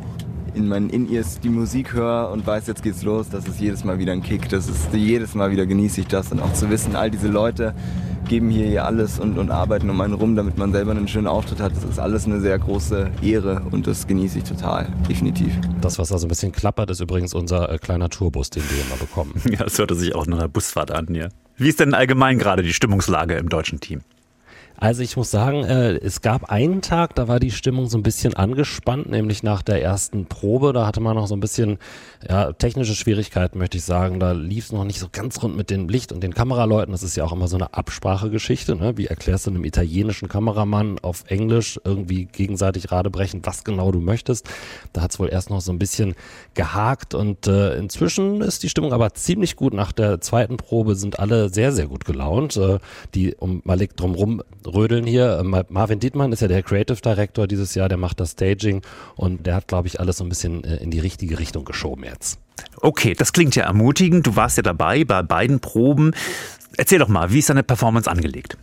in 0.55 0.67
meinen 0.67 0.89
In-Ears 0.89 1.39
die 1.39 1.49
Musik 1.49 1.93
höre 1.93 2.29
und 2.31 2.45
weiß, 2.45 2.67
jetzt 2.67 2.83
geht's 2.83 3.03
los, 3.03 3.29
das 3.29 3.47
ist 3.47 3.59
jedes 3.59 3.83
Mal 3.83 3.99
wieder 3.99 4.13
ein 4.13 4.21
Kick. 4.21 4.49
Das 4.49 4.67
ist 4.67 4.93
jedes 4.93 5.35
Mal 5.35 5.51
wieder 5.51 5.65
genieße 5.65 6.01
ich 6.01 6.07
das 6.07 6.31
und 6.31 6.39
auch 6.41 6.53
zu 6.53 6.69
wissen, 6.69 6.95
all 6.95 7.11
diese 7.11 7.27
Leute 7.27 7.73
geben 8.27 8.49
hier 8.49 8.67
ihr 8.67 8.85
alles 8.85 9.19
und, 9.19 9.37
und 9.37 9.51
arbeiten 9.51 9.89
um 9.89 9.99
einen 10.01 10.13
rum, 10.13 10.35
damit 10.35 10.57
man 10.57 10.71
selber 10.71 10.91
einen 10.91 11.07
schönen 11.07 11.27
Auftritt 11.27 11.59
hat. 11.59 11.75
Das 11.75 11.83
ist 11.83 11.99
alles 11.99 12.25
eine 12.25 12.41
sehr 12.41 12.59
große 12.59 13.09
Ehre 13.21 13.61
und 13.71 13.87
das 13.87 14.07
genieße 14.07 14.39
ich 14.39 14.43
total, 14.43 14.87
definitiv. 15.09 15.53
Das, 15.81 15.97
was 15.97 16.09
da 16.09 16.17
so 16.17 16.25
ein 16.25 16.29
bisschen 16.29 16.51
klappert, 16.51 16.89
ist 16.89 16.99
übrigens 16.99 17.33
unser 17.33 17.71
äh, 17.71 17.77
kleiner 17.77 18.09
Tourbus, 18.09 18.49
den 18.49 18.63
wir 18.69 18.85
immer 18.85 18.97
bekommen. 18.97 19.33
Ja, 19.47 19.63
das 19.63 19.79
hörte 19.79 19.95
sich 19.95 20.13
auch 20.13 20.27
nach 20.27 20.39
einer 20.39 20.49
Busfahrt 20.49 20.91
an 20.91 21.07
hier. 21.09 21.29
Wie 21.55 21.69
ist 21.69 21.79
denn 21.79 21.93
allgemein 21.93 22.37
gerade 22.37 22.63
die 22.63 22.73
Stimmungslage 22.73 23.35
im 23.35 23.49
deutschen 23.49 23.79
Team? 23.79 24.01
Also 24.79 25.01
ich 25.01 25.17
muss 25.17 25.31
sagen, 25.31 25.63
äh, 25.63 25.95
es 25.95 26.21
gab 26.21 26.51
einen 26.51 26.83
Tag, 26.83 27.15
da 27.15 27.27
war 27.27 27.39
die 27.39 27.49
Stimmung 27.49 27.87
so 27.87 27.97
ein 27.97 28.03
bisschen 28.03 28.35
angespannt, 28.35 29.09
nämlich 29.09 29.41
nach 29.41 29.63
der 29.63 29.81
ersten 29.81 30.27
Probe. 30.27 30.71
Da 30.71 30.85
hatte 30.85 30.99
man 30.99 31.15
noch 31.15 31.25
so 31.25 31.35
ein 31.35 31.39
bisschen 31.39 31.79
ja, 32.29 32.53
technische 32.53 32.93
Schwierigkeiten, 32.93 33.57
möchte 33.57 33.77
ich 33.77 33.83
sagen. 33.83 34.19
Da 34.19 34.33
lief 34.33 34.65
es 34.65 34.71
noch 34.71 34.83
nicht 34.83 34.99
so 34.99 35.07
ganz 35.11 35.41
rund 35.41 35.57
mit 35.57 35.71
dem 35.71 35.89
Licht 35.89 36.11
und 36.11 36.21
den 36.21 36.35
Kameraleuten. 36.35 36.91
Das 36.91 37.01
ist 37.01 37.17
ja 37.17 37.23
auch 37.23 37.31
immer 37.31 37.47
so 37.47 37.57
eine 37.57 37.73
Absprachegeschichte. 37.73 38.75
Ne? 38.75 38.97
Wie 38.97 39.07
erklärst 39.07 39.47
du 39.47 39.49
einem 39.49 39.65
italienischen 39.65 40.29
Kameramann 40.29 40.99
auf 40.99 41.23
Englisch 41.27 41.79
irgendwie 41.83 42.25
gegenseitig 42.25 42.91
radebrechen, 42.91 43.41
was 43.45 43.63
genau 43.63 43.91
du 43.91 43.99
möchtest? 43.99 44.47
Da 44.93 45.01
hat 45.01 45.11
es 45.11 45.19
wohl 45.19 45.29
erst 45.29 45.49
noch 45.49 45.61
so 45.61 45.71
ein 45.71 45.79
bisschen 45.79 46.13
gehakt 46.53 47.15
und 47.15 47.47
äh, 47.47 47.75
inzwischen 47.77 48.41
ist 48.41 48.61
die 48.61 48.69
Stimmung 48.69 48.93
aber 48.93 49.15
ziemlich 49.15 49.55
gut. 49.55 49.73
Nach 49.73 49.91
der 49.91 50.21
zweiten 50.21 50.57
Probe 50.57 50.95
sind 50.95 51.17
alle 51.17 51.49
sehr, 51.49 51.71
sehr 51.71 51.87
gut 51.87 52.05
gelaunt. 52.05 52.57
Äh, 52.57 52.77
die 53.15 53.33
um 53.33 53.61
Malik 53.65 53.97
drumrum 53.97 54.43
rödeln 54.73 55.05
hier. 55.05 55.39
Ähm, 55.39 55.55
Marvin 55.69 55.99
Dietmann 55.99 56.31
ist 56.31 56.41
ja 56.41 56.47
der 56.47 56.63
Creative 56.63 56.99
Director 57.01 57.47
dieses 57.47 57.75
Jahr, 57.75 57.89
der 57.89 57.97
macht 57.97 58.19
das 58.19 58.31
Staging 58.31 58.81
und 59.15 59.45
der 59.45 59.55
hat, 59.55 59.67
glaube 59.67 59.87
ich, 59.87 59.99
alles 59.99 60.17
so 60.17 60.23
ein 60.23 60.29
bisschen 60.29 60.63
äh, 60.63 60.77
in 60.77 60.91
die 60.91 60.99
richtige 60.99 61.39
Richtung 61.39 61.65
geschoben 61.65 62.03
jetzt. 62.03 62.39
Okay, 62.81 63.13
das 63.13 63.33
klingt 63.33 63.55
ja 63.55 63.63
ermutigend. 63.63 64.27
Du 64.27 64.35
warst 64.35 64.57
ja 64.57 64.63
dabei 64.63 65.03
bei 65.03 65.21
beiden 65.23 65.59
Proben. 65.59 66.11
Erzähl 66.77 66.99
doch 66.99 67.07
mal, 67.07 67.31
wie 67.31 67.39
ist 67.39 67.49
deine 67.49 67.63
Performance 67.63 68.09
angelegt? 68.09 68.57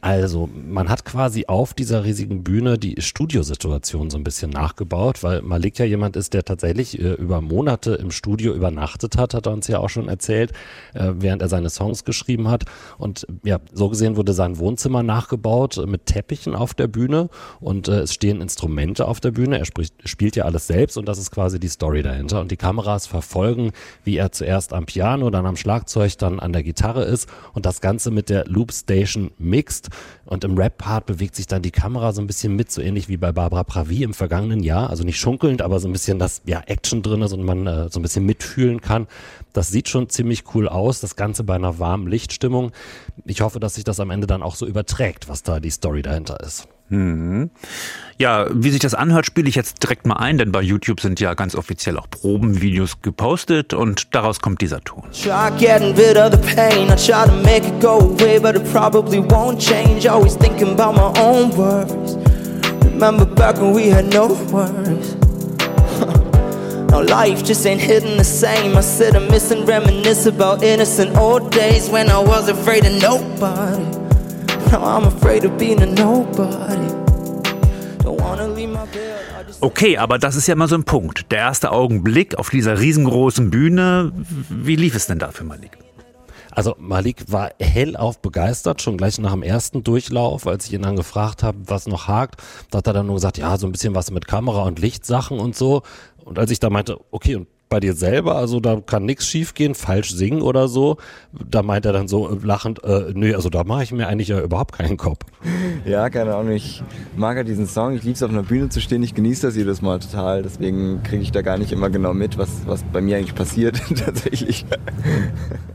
Also, 0.00 0.48
man 0.48 0.88
hat 0.88 1.04
quasi 1.04 1.46
auf 1.48 1.74
dieser 1.74 2.04
riesigen 2.04 2.44
Bühne 2.44 2.78
die 2.78 3.02
Studiosituation 3.02 4.10
so 4.10 4.16
ein 4.16 4.22
bisschen 4.22 4.50
nachgebaut, 4.50 5.24
weil 5.24 5.42
Malik 5.42 5.78
ja 5.78 5.84
jemand 5.84 6.14
ist, 6.14 6.34
der 6.34 6.44
tatsächlich 6.44 7.00
äh, 7.00 7.14
über 7.14 7.40
Monate 7.40 7.94
im 7.94 8.12
Studio 8.12 8.54
übernachtet 8.54 9.16
hat, 9.16 9.34
hat 9.34 9.46
er 9.46 9.52
uns 9.52 9.66
ja 9.66 9.80
auch 9.80 9.88
schon 9.88 10.08
erzählt, 10.08 10.52
äh, 10.94 11.14
während 11.16 11.42
er 11.42 11.48
seine 11.48 11.68
Songs 11.68 12.04
geschrieben 12.04 12.48
hat. 12.48 12.64
Und 12.96 13.26
ja, 13.42 13.58
so 13.72 13.88
gesehen 13.88 14.14
wurde 14.16 14.34
sein 14.34 14.58
Wohnzimmer 14.58 15.02
nachgebaut 15.02 15.84
mit 15.88 16.06
Teppichen 16.06 16.54
auf 16.54 16.74
der 16.74 16.86
Bühne 16.86 17.28
und 17.58 17.88
äh, 17.88 18.02
es 18.02 18.14
stehen 18.14 18.40
Instrumente 18.40 19.08
auf 19.08 19.18
der 19.18 19.32
Bühne. 19.32 19.58
Er 19.58 19.64
spricht, 19.64 20.08
spielt 20.08 20.36
ja 20.36 20.44
alles 20.44 20.68
selbst 20.68 20.96
und 20.96 21.08
das 21.08 21.18
ist 21.18 21.32
quasi 21.32 21.58
die 21.58 21.68
Story 21.68 22.02
dahinter. 22.02 22.40
Und 22.40 22.52
die 22.52 22.56
Kameras 22.56 23.08
verfolgen, 23.08 23.72
wie 24.04 24.16
er 24.16 24.30
zuerst 24.30 24.72
am 24.72 24.86
Piano, 24.86 25.28
dann 25.30 25.44
am 25.44 25.56
Schlagzeug, 25.56 26.16
dann 26.18 26.38
an 26.38 26.52
der 26.52 26.62
Gitarre 26.62 27.02
ist 27.02 27.28
und 27.52 27.66
das 27.66 27.80
Ganze 27.80 28.12
mit 28.12 28.28
der 28.28 28.44
Loop 28.46 28.72
Station 28.72 29.32
mixt 29.38 29.87
und 30.24 30.44
im 30.44 30.56
Rap-Part 30.56 31.06
bewegt 31.06 31.36
sich 31.36 31.46
dann 31.46 31.62
die 31.62 31.70
Kamera 31.70 32.12
so 32.12 32.20
ein 32.20 32.26
bisschen 32.26 32.56
mit, 32.56 32.70
so 32.70 32.80
ähnlich 32.80 33.08
wie 33.08 33.16
bei 33.16 33.32
Barbara 33.32 33.64
Pravi 33.64 34.02
im 34.02 34.14
vergangenen 34.14 34.62
Jahr. 34.62 34.90
Also 34.90 35.04
nicht 35.04 35.18
schunkelnd, 35.18 35.62
aber 35.62 35.80
so 35.80 35.88
ein 35.88 35.92
bisschen 35.92 36.18
das 36.18 36.42
ja, 36.46 36.60
Action 36.66 37.02
drin 37.02 37.22
ist 37.22 37.32
und 37.32 37.42
man 37.42 37.66
äh, 37.66 37.88
so 37.90 37.98
ein 37.98 38.02
bisschen 38.02 38.24
mitfühlen 38.26 38.80
kann. 38.80 39.06
Das 39.52 39.68
sieht 39.68 39.88
schon 39.88 40.08
ziemlich 40.08 40.44
cool 40.54 40.68
aus, 40.68 41.00
das 41.00 41.16
Ganze 41.16 41.44
bei 41.44 41.54
einer 41.54 41.78
warmen 41.78 42.06
Lichtstimmung. 42.06 42.72
Ich 43.24 43.40
hoffe, 43.40 43.60
dass 43.60 43.74
sich 43.74 43.84
das 43.84 44.00
am 44.00 44.10
Ende 44.10 44.26
dann 44.26 44.42
auch 44.42 44.54
so 44.54 44.66
überträgt, 44.66 45.28
was 45.28 45.42
da 45.42 45.60
die 45.60 45.70
Story 45.70 46.02
dahinter 46.02 46.40
ist. 46.40 46.68
Mhm. 46.88 47.50
Ja, 48.20 48.46
wie 48.50 48.70
sich 48.70 48.80
das 48.80 48.94
anhört, 48.94 49.26
spiele 49.26 49.48
ich 49.48 49.54
jetzt 49.54 49.82
direkt 49.82 50.04
mal 50.06 50.16
ein, 50.16 50.38
denn 50.38 50.50
bei 50.50 50.60
YouTube 50.60 51.00
sind 51.00 51.20
ja 51.20 51.34
ganz 51.34 51.54
offiziell 51.54 51.96
auch 51.98 52.10
Probenvideos 52.10 53.00
gepostet 53.00 53.74
und 53.74 54.12
daraus 54.14 54.40
kommt 54.40 54.60
dieser 54.60 54.80
Ton. 54.80 55.04
Try 55.12 55.50
getting 55.56 55.94
rid 55.94 56.16
of 56.16 56.32
the 56.32 56.54
pain. 56.56 56.88
I 56.88 56.96
try 56.96 57.24
to 57.26 57.32
make 57.44 57.68
it 57.68 57.80
go 57.80 57.98
away, 58.00 58.40
but 58.40 58.56
it 58.56 58.64
probably 58.72 59.20
won't 59.20 59.60
change. 59.60 60.10
Always 60.10 60.36
thinking 60.36 60.70
about 60.78 60.96
my 60.96 61.20
own 61.20 61.56
worries. 61.56 62.16
Remember 62.84 63.24
back 63.24 63.56
when 63.60 63.72
we 63.72 63.88
had 63.88 64.12
no 64.12 64.34
worries. 64.50 65.14
Now 66.90 67.02
life 67.02 67.44
just 67.44 67.66
ain't 67.66 67.82
hitting 67.82 68.16
the 68.16 68.24
same. 68.24 68.76
I 68.76 68.80
sit 68.80 69.14
and 69.14 69.30
miss 69.30 69.50
and 69.52 69.68
reminisce 69.68 70.26
about 70.26 70.62
innocent 70.62 71.16
old 71.16 71.52
days 71.52 71.90
when 71.90 72.10
I 72.10 72.18
was 72.18 72.48
afraid 72.48 72.84
of 72.86 73.00
nobody. 73.00 73.84
Okay, 79.60 79.96
aber 79.96 80.18
das 80.18 80.36
ist 80.36 80.46
ja 80.46 80.54
mal 80.54 80.68
so 80.68 80.74
ein 80.74 80.84
Punkt. 80.84 81.30
Der 81.32 81.38
erste 81.38 81.72
Augenblick 81.72 82.38
auf 82.38 82.50
dieser 82.50 82.78
riesengroßen 82.78 83.50
Bühne. 83.50 84.12
Wie 84.50 84.76
lief 84.76 84.94
es 84.94 85.06
denn 85.06 85.18
da 85.18 85.30
für 85.30 85.44
Malik? 85.44 85.78
Also 86.50 86.74
Malik 86.78 87.24
war 87.28 87.52
hellauf 87.60 88.20
begeistert, 88.20 88.82
schon 88.82 88.96
gleich 88.96 89.18
nach 89.18 89.32
dem 89.32 89.42
ersten 89.42 89.84
Durchlauf, 89.84 90.46
als 90.46 90.66
ich 90.66 90.72
ihn 90.72 90.82
dann 90.82 90.96
gefragt 90.96 91.42
habe, 91.42 91.58
was 91.66 91.86
noch 91.86 92.08
hakt. 92.08 92.42
Da 92.70 92.78
hat 92.78 92.86
er 92.86 92.92
dann 92.92 93.06
nur 93.06 93.14
gesagt, 93.14 93.38
ja, 93.38 93.56
so 93.56 93.66
ein 93.66 93.72
bisschen 93.72 93.94
was 93.94 94.10
mit 94.10 94.26
Kamera 94.26 94.62
und 94.62 94.78
Lichtsachen 94.78 95.38
und 95.38 95.56
so. 95.56 95.82
Und 96.24 96.38
als 96.38 96.50
ich 96.50 96.60
da 96.60 96.68
meinte, 96.68 96.98
okay, 97.10 97.36
und 97.36 97.46
bei 97.68 97.80
dir 97.80 97.94
selber, 97.94 98.36
also 98.36 98.60
da 98.60 98.80
kann 98.84 99.04
nichts 99.04 99.26
schiefgehen, 99.26 99.74
falsch 99.74 100.12
singen 100.12 100.42
oder 100.42 100.68
so, 100.68 100.96
da 101.32 101.62
meint 101.62 101.86
er 101.86 101.92
dann 101.92 102.08
so 102.08 102.38
lachend, 102.42 102.82
äh, 102.84 103.12
nee, 103.14 103.34
also 103.34 103.50
da 103.50 103.64
mache 103.64 103.82
ich 103.82 103.92
mir 103.92 104.06
eigentlich 104.08 104.28
ja 104.28 104.40
überhaupt 104.40 104.74
keinen 104.74 104.96
Kopf. 104.96 105.24
Ja, 105.84 106.10
keine 106.10 106.34
Ahnung, 106.34 106.52
ich 106.52 106.82
mag 107.16 107.36
halt 107.36 107.48
diesen 107.48 107.66
Song, 107.66 107.94
ich 107.94 108.02
liebe 108.02 108.14
es 108.14 108.22
auf 108.22 108.30
einer 108.30 108.42
Bühne 108.42 108.68
zu 108.68 108.80
stehen, 108.80 109.02
ich 109.02 109.14
genieße 109.14 109.46
das 109.46 109.56
jedes 109.56 109.80
Mal 109.80 109.98
total, 110.00 110.42
deswegen 110.42 111.02
kriege 111.02 111.22
ich 111.22 111.32
da 111.32 111.40
gar 111.40 111.56
nicht 111.56 111.72
immer 111.72 111.88
genau 111.88 112.12
mit, 112.12 112.36
was, 112.36 112.48
was 112.66 112.82
bei 112.92 113.00
mir 113.00 113.16
eigentlich 113.16 113.34
passiert 113.34 113.80
tatsächlich. 114.04 114.66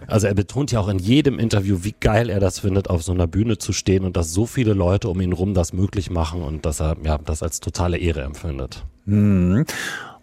Also 0.07 0.27
er 0.27 0.33
betont 0.33 0.71
ja 0.71 0.79
auch 0.79 0.87
in 0.87 0.99
jedem 0.99 1.39
Interview, 1.39 1.79
wie 1.81 1.95
geil 1.99 2.29
er 2.29 2.39
das 2.39 2.59
findet, 2.59 2.89
auf 2.89 3.03
so 3.03 3.11
einer 3.11 3.27
Bühne 3.27 3.57
zu 3.57 3.73
stehen 3.73 4.05
und 4.05 4.17
dass 4.17 4.33
so 4.33 4.45
viele 4.45 4.73
Leute 4.73 5.09
um 5.09 5.19
ihn 5.21 5.33
rum 5.33 5.53
das 5.53 5.73
möglich 5.73 6.09
machen 6.09 6.41
und 6.41 6.65
dass 6.65 6.81
er 6.81 6.97
ja 7.03 7.17
das 7.17 7.43
als 7.43 7.59
totale 7.59 7.97
Ehre 7.97 8.21
empfindet. 8.21 8.83
Mhm. 9.05 9.65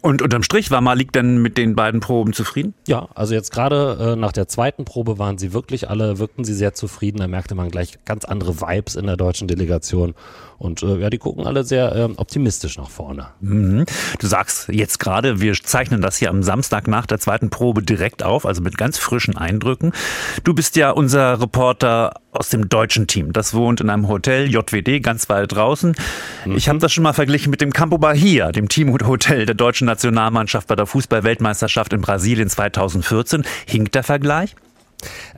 Und 0.01 0.23
unterm 0.23 0.41
Strich 0.41 0.71
war 0.71 0.81
Malik 0.81 1.11
dann 1.11 1.43
mit 1.43 1.57
den 1.59 1.75
beiden 1.75 1.99
Proben 1.99 2.33
zufrieden? 2.33 2.73
Ja, 2.87 3.07
also 3.13 3.35
jetzt 3.35 3.51
gerade 3.51 4.13
äh, 4.13 4.15
nach 4.15 4.31
der 4.31 4.47
zweiten 4.47 4.83
Probe 4.83 5.19
waren 5.19 5.37
sie 5.37 5.53
wirklich 5.53 5.91
alle, 5.91 6.17
wirkten 6.17 6.43
sie 6.43 6.55
sehr 6.55 6.73
zufrieden. 6.73 7.19
Da 7.19 7.27
merkte 7.27 7.53
man 7.53 7.69
gleich 7.69 8.03
ganz 8.03 8.25
andere 8.25 8.61
Vibes 8.61 8.95
in 8.95 9.05
der 9.05 9.15
deutschen 9.15 9.47
Delegation. 9.47 10.15
Und 10.61 10.83
äh, 10.83 10.97
ja, 10.97 11.09
die 11.09 11.17
gucken 11.17 11.47
alle 11.47 11.63
sehr 11.63 11.95
äh, 11.95 12.03
optimistisch 12.17 12.77
nach 12.77 12.89
vorne. 12.89 13.29
Mhm. 13.39 13.85
Du 14.19 14.27
sagst 14.27 14.69
jetzt 14.69 14.99
gerade, 14.99 15.41
wir 15.41 15.55
zeichnen 15.55 16.01
das 16.01 16.17
hier 16.17 16.29
am 16.29 16.43
Samstag 16.43 16.87
nach 16.87 17.07
der 17.07 17.17
zweiten 17.17 17.49
Probe 17.49 17.81
direkt 17.81 18.21
auf, 18.21 18.45
also 18.45 18.61
mit 18.61 18.77
ganz 18.77 18.99
frischen 18.99 19.35
Eindrücken. 19.35 19.91
Du 20.43 20.53
bist 20.53 20.75
ja 20.75 20.91
unser 20.91 21.41
Reporter 21.41 22.13
aus 22.31 22.49
dem 22.49 22.69
deutschen 22.69 23.07
Team. 23.07 23.33
Das 23.33 23.55
wohnt 23.55 23.81
in 23.81 23.89
einem 23.89 24.07
Hotel, 24.07 24.51
JWD, 24.51 25.01
ganz 25.01 25.27
weit 25.29 25.51
draußen. 25.51 25.95
Ich 26.55 26.69
habe 26.69 26.77
das 26.77 26.93
schon 26.93 27.03
mal 27.03 27.13
verglichen 27.13 27.49
mit 27.49 27.61
dem 27.61 27.73
Campo 27.73 27.97
Bahia, 27.97 28.51
dem 28.51 28.69
Teamhotel 28.69 29.47
der 29.47 29.55
deutschen 29.55 29.87
Nationalmannschaft 29.87 30.67
bei 30.67 30.75
der 30.75 30.85
Fußball-Weltmeisterschaft 30.85 31.91
in 31.91 32.01
Brasilien 32.01 32.49
2014. 32.49 33.43
Hinkt 33.65 33.95
der 33.95 34.03
Vergleich? 34.03 34.55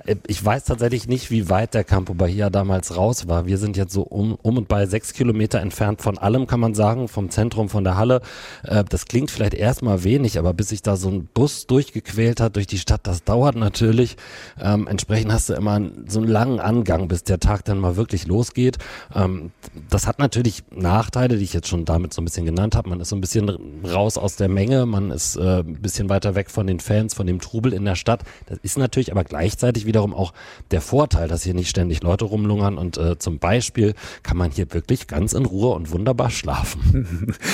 Äh, 0.06 0.16
Ich 0.28 0.44
weiß 0.44 0.66
tatsächlich 0.66 1.08
nicht, 1.08 1.32
wie 1.32 1.50
weit 1.50 1.74
der 1.74 1.84
Campo 1.84 2.14
Bahia 2.14 2.50
damals 2.50 2.96
raus 2.96 3.28
war. 3.28 3.46
Wir 3.46 3.58
sind 3.58 3.78
jetzt 3.78 3.94
so 3.94 4.02
um, 4.04 4.38
um 4.42 4.58
und 4.58 4.68
bei 4.68 4.86
sechs 4.86 5.14
Kilometer 5.14 5.60
entfernt 5.60 6.02
von 6.02 6.18
allem, 6.18 6.48
kann 6.48 6.60
man 6.60 6.74
sagen, 6.74 7.08
vom 7.08 7.30
Zentrum, 7.30 7.70
von 7.70 7.84
der 7.84 7.98
Halle. 7.98 8.22
Äh, 8.64 8.84
Das 8.84 9.06
klingt 9.06 9.32
vielleicht 9.32 9.54
erstmal 9.54 10.04
wenig, 10.04 10.38
aber 10.40 10.54
bis 10.54 10.70
sich 10.70 10.82
da 10.82 10.96
so 10.96 11.10
ein 11.10 11.28
Bus 11.34 11.68
durchgequält 11.68 12.40
hat 12.40 12.56
durch 12.56 12.68
die 12.68 12.78
Stadt, 12.78 13.02
das 13.04 13.24
dauert 13.24 13.56
natürlich. 13.56 14.18
Ähm, 14.60 14.88
entsprechend 14.88 15.32
hast 15.32 15.50
du 15.50 15.54
immer 15.54 15.80
so 16.08 16.20
einen 16.20 16.30
langen 16.30 16.60
Angang, 16.60 17.08
bis 17.08 17.24
der 17.24 17.40
Tag 17.40 17.66
dann 17.66 17.80
mal 17.80 17.96
wirklich 17.96 18.28
losgeht. 18.28 18.78
Ähm, 19.16 19.52
das 19.90 20.08
hat 20.08 20.20
natürlich 20.20 20.64
Nachteile, 20.72 21.38
die 21.38 21.44
ich 21.44 21.54
jetzt 21.54 21.68
schon 21.68 21.86
damit 21.86 22.14
so 22.14 22.22
ein 22.22 22.26
bisschen 22.26 22.46
genannt 22.46 22.76
habe. 22.76 22.90
Man 22.90 23.00
ist 23.00 23.10
so 23.10 23.16
ein 23.16 23.22
bisschen 23.22 23.50
raus 23.86 24.18
aus 24.18 24.36
der 24.36 24.50
Menge, 24.50 24.86
man 24.86 25.12
ist 25.12 25.36
äh, 25.36 25.60
ein 25.60 25.82
bisschen 25.82 26.10
weiter 26.10 26.36
weg 26.36 26.50
von 26.50 26.68
den 26.68 26.80
Fans, 26.80 27.14
von 27.14 27.28
dem 27.28 27.40
Trubel 27.40 27.74
in 27.74 27.86
der 27.86 27.96
Stadt. 27.96 28.24
Das 28.48 28.58
ist 28.62 28.78
natürlich 28.78 29.12
aber 29.12 29.24
gleichzeitig 29.24 29.86
wiederum 29.94 30.16
auch 30.16 30.34
der 30.72 30.82
Vorteil, 30.82 31.28
dass 31.28 31.44
hier 31.44 31.54
nicht 31.54 31.70
ständig 31.70 32.02
Leute 32.02 32.26
rumlungern 32.26 32.80
und 32.80 32.98
äh, 32.98 33.20
zum 33.20 33.38
Beispiel 33.38 33.94
kann 34.24 34.38
man 34.38 34.50
hier 34.50 34.74
wirklich 34.74 35.06
ganz 35.06 35.34
in 35.34 35.46
Ruhe 35.46 35.76
und 35.76 35.92
wunderbar 35.92 36.30
schlafen. 36.30 37.36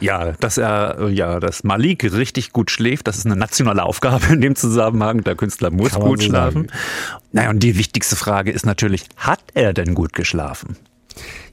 Ja, 0.00 0.32
dass 0.32 0.58
er, 0.58 0.98
äh, 0.98 1.08
ja, 1.10 1.38
dass 1.38 1.62
Malik 1.62 2.02
richtig 2.12 2.52
gut 2.52 2.72
schläft, 2.72 3.06
das 3.06 3.18
ist 3.18 3.26
eine 3.26 3.36
nationale 3.36 3.84
Aufgabe 3.84 4.26
in 4.32 4.40
dem 4.40 4.56
Zusammenhang. 4.56 5.22
Der 5.22 5.36
Künstler 5.36 5.70
muss 5.70 5.92
gut 5.94 6.20
so 6.20 6.26
schlafen. 6.26 6.66
Naja, 7.30 7.50
und 7.50 7.60
die 7.60 7.78
wichtigste 7.78 8.16
Frage 8.16 8.50
ist 8.50 8.66
natürlich, 8.66 9.04
hat 9.16 9.40
er 9.54 9.72
denn 9.72 9.94
gut 9.94 10.12
geschlafen? 10.12 10.76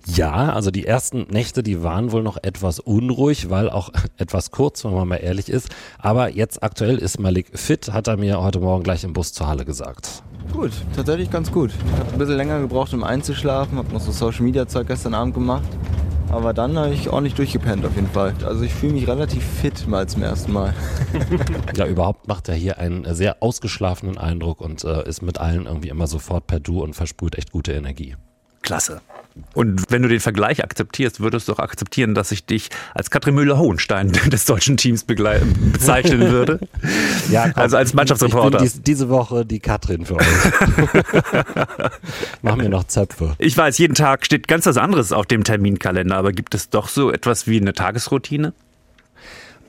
Ja, 0.05 0.53
also 0.53 0.71
die 0.71 0.85
ersten 0.85 1.27
Nächte, 1.29 1.63
die 1.63 1.83
waren 1.83 2.11
wohl 2.11 2.23
noch 2.23 2.37
etwas 2.41 2.79
unruhig, 2.79 3.49
weil 3.49 3.69
auch 3.69 3.91
etwas 4.17 4.51
kurz, 4.51 4.83
wenn 4.83 4.93
man 4.93 5.07
mal 5.07 5.17
ehrlich 5.17 5.49
ist. 5.49 5.69
Aber 5.99 6.29
jetzt 6.29 6.63
aktuell 6.63 6.97
ist 6.97 7.19
Malik 7.19 7.47
fit, 7.57 7.93
hat 7.93 8.07
er 8.07 8.17
mir 8.17 8.41
heute 8.41 8.59
Morgen 8.59 8.83
gleich 8.83 9.03
im 9.03 9.13
Bus 9.13 9.33
zur 9.33 9.47
Halle 9.47 9.65
gesagt. 9.65 10.23
Gut, 10.51 10.71
tatsächlich 10.95 11.29
ganz 11.29 11.51
gut. 11.51 11.71
Ich 11.71 11.99
habe 11.99 12.11
ein 12.11 12.17
bisschen 12.17 12.35
länger 12.35 12.59
gebraucht, 12.59 12.93
um 12.93 13.03
einzuschlafen, 13.03 13.77
habe 13.77 13.93
noch 13.93 14.01
so 14.01 14.11
Social 14.11 14.43
Media 14.43 14.67
Zeug 14.67 14.87
gestern 14.87 15.13
Abend 15.13 15.33
gemacht. 15.33 15.67
Aber 16.29 16.53
dann 16.53 16.77
habe 16.77 16.93
ich 16.93 17.09
ordentlich 17.09 17.35
durchgepennt 17.35 17.85
auf 17.85 17.95
jeden 17.95 18.09
Fall. 18.09 18.33
Also 18.45 18.63
ich 18.63 18.73
fühle 18.73 18.93
mich 18.93 19.07
relativ 19.07 19.43
fit 19.43 19.85
mal 19.87 20.07
zum 20.07 20.23
ersten 20.23 20.51
Mal. 20.53 20.73
Ja, 21.75 21.85
überhaupt 21.85 22.27
macht 22.27 22.47
er 22.49 22.55
hier 22.55 22.77
einen 22.77 23.13
sehr 23.13 23.43
ausgeschlafenen 23.43 24.17
Eindruck 24.17 24.61
und 24.61 24.83
äh, 24.83 25.07
ist 25.07 25.21
mit 25.21 25.39
allen 25.39 25.65
irgendwie 25.65 25.89
immer 25.89 26.07
sofort 26.07 26.47
per 26.47 26.59
Du 26.59 26.81
und 26.81 26.95
versprüht 26.95 27.37
echt 27.37 27.51
gute 27.51 27.73
Energie. 27.73 28.15
Klasse. 28.61 29.01
Und 29.53 29.83
wenn 29.89 30.01
du 30.01 30.09
den 30.09 30.19
Vergleich 30.19 30.63
akzeptierst, 30.63 31.21
würdest 31.21 31.47
du 31.47 31.53
auch 31.53 31.59
akzeptieren, 31.59 32.15
dass 32.15 32.31
ich 32.31 32.45
dich 32.45 32.69
als 32.93 33.09
Katrin 33.09 33.35
Müller-Hohenstein 33.35 34.11
des 34.27 34.45
deutschen 34.45 34.77
Teams 34.77 35.03
bezeichnen 35.03 36.31
würde? 36.31 36.59
Ja, 37.29 37.49
komm, 37.49 37.61
also 37.61 37.77
als 37.77 37.93
Mannschaftsreporter. 37.93 38.59
Dies, 38.59 38.81
diese 38.81 39.09
Woche 39.09 39.45
die 39.45 39.59
Katrin 39.59 40.05
für 40.05 40.15
euch. 40.15 40.25
Machen 42.41 42.61
wir 42.61 42.69
noch 42.69 42.85
Zöpfe. 42.85 43.35
Ich 43.37 43.55
weiß, 43.55 43.77
jeden 43.77 43.95
Tag 43.95 44.25
steht 44.25 44.47
ganz 44.47 44.65
was 44.65 44.77
anderes 44.77 45.11
auf 45.11 45.25
dem 45.25 45.43
Terminkalender, 45.43 46.17
aber 46.17 46.33
gibt 46.33 46.55
es 46.55 46.69
doch 46.69 46.89
so 46.89 47.11
etwas 47.11 47.47
wie 47.47 47.59
eine 47.59 47.73
Tagesroutine? 47.73 48.53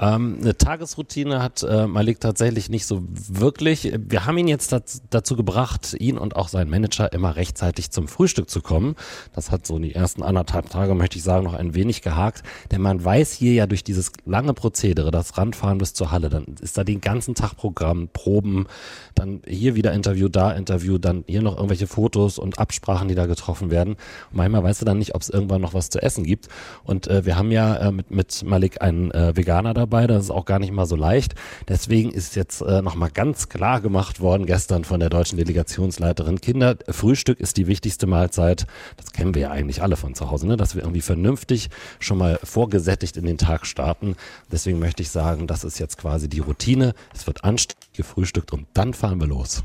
Ähm, 0.01 0.39
eine 0.41 0.57
Tagesroutine 0.57 1.43
hat 1.43 1.63
äh, 1.63 1.87
Malik 1.87 2.21
tatsächlich 2.21 2.69
nicht 2.69 2.87
so 2.87 3.03
wirklich. 3.13 3.93
Wir 3.99 4.27
haben 4.27 4.39
ihn 4.39 4.49
jetzt 4.49 4.73
dazu, 5.11 5.37
gebracht, 5.37 5.95
ihn 5.99 6.19
und 6.19 6.37
auch 6.37 6.49
seinen 6.49 6.71
Manager 6.71 7.13
immer 7.13 7.37
rechtzeitig 7.37 7.91
zum 7.91 8.09
Frühstück 8.09 8.51
zu 8.51 8.61
kommen. 8.61 8.97
Das 9.35 9.51
hat 9.51 9.67
so 9.67 9.79
die 9.79 9.95
ersten 9.95 10.23
anderthalb 10.23 10.71
Tage, 10.71 10.95
möchte 10.95 11.19
ich 11.19 11.25
sagen, 11.25 11.45
noch 11.45 11.55
ein 11.55 11.75
wenig 11.75 12.03
gehakt. 12.03 12.43
Denn 12.71 12.81
man 12.83 13.05
weiß 13.05 13.33
hier 13.33 13.53
ja 13.53 13.67
durch 13.67 13.85
dieses 13.85 14.13
lange 14.27 14.55
Prozedere, 14.55 15.11
das 15.11 15.39
Ranfahren 15.39 15.79
bis 15.79 15.95
zur 15.95 16.11
Halle, 16.11 16.29
dann 16.29 16.45
ist 16.61 16.77
da 16.79 16.85
den 16.85 17.01
ganzen 17.01 17.35
Tag 17.35 17.57
Programm, 17.57 18.09
Proben, 18.13 18.67
dann 19.15 19.43
hier 19.47 19.75
wieder 19.75 19.93
Interview, 19.93 20.29
da 20.29 20.53
Interview, 20.53 20.99
dann 20.99 21.25
hier 21.27 21.43
noch 21.43 21.57
irgendwelche 21.57 21.87
Fotos 21.87 22.39
und 22.39 22.59
Absprachen, 22.59 23.09
die 23.09 23.15
da 23.15 23.27
getroffen 23.27 23.71
werden. 23.71 23.95
Und 24.31 24.37
manchmal 24.37 24.63
weißt 24.63 24.83
du 24.83 24.85
dann 24.85 24.99
nicht, 24.99 25.15
ob 25.15 25.23
es 25.23 25.31
irgendwann 25.31 25.61
noch 25.61 25.75
was 25.75 25.91
zu 25.91 26.03
essen 26.03 26.25
gibt. 26.25 26.49
Und 26.85 27.07
äh, 27.09 27.25
wir 27.25 27.37
haben 27.37 27.51
ja 27.51 27.77
äh, 27.77 27.93
mit, 27.93 28.11
mit 28.11 28.43
Malik 28.45 28.83
einen 28.83 29.11
äh, 29.11 29.37
Veganer 29.37 29.75
dabei 29.75 29.82
dabei, 29.83 30.07
das 30.07 30.25
ist 30.25 30.31
auch 30.31 30.45
gar 30.45 30.59
nicht 30.59 30.73
mal 30.73 30.87
so 30.87 30.97
leicht. 30.97 31.35
Deswegen 31.69 32.11
ist 32.11 32.37
jetzt 32.37 32.61
äh, 32.63 32.83
nochmal 32.83 33.11
ganz 33.11 33.49
klar 33.49 33.81
gemacht 33.81 34.21
worden 34.21 34.47
gestern 34.47 34.85
von 34.85 35.01
der 35.01 35.11
deutschen 35.11 35.37
Delegationsleiterin 35.39 36.41
Kinder, 36.41 36.77
Frühstück 36.89 37.41
ist 37.41 37.57
die 37.57 37.67
wichtigste 37.67 38.07
Mahlzeit. 38.07 38.67
Das 38.97 39.13
kennen 39.13 39.35
wir 39.35 39.43
ja 39.43 39.51
eigentlich 39.51 39.83
alle 39.83 39.97
von 39.97 40.15
zu 40.15 40.31
Hause, 40.31 40.47
ne? 40.47 40.57
dass 40.57 40.75
wir 40.75 40.83
irgendwie 40.83 41.01
vernünftig 41.01 41.69
schon 42.01 42.19
mal 42.19 42.39
vorgesättigt 42.43 43.17
in 43.17 43.27
den 43.27 43.39
Tag 43.39 43.67
starten. 43.67 44.17
Deswegen 44.51 44.79
möchte 44.79 45.03
ich 45.03 45.11
sagen, 45.11 45.47
das 45.47 45.65
ist 45.65 45.79
jetzt 45.79 45.99
quasi 45.99 46.29
die 46.29 46.41
Routine. 46.41 46.95
Es 47.15 47.27
wird 47.27 47.45
anständig 47.45 47.93
gefrühstückt 47.95 48.53
und 48.53 48.67
dann 48.75 48.95
fahren 48.95 49.21
wir 49.21 49.27
los. 49.27 49.63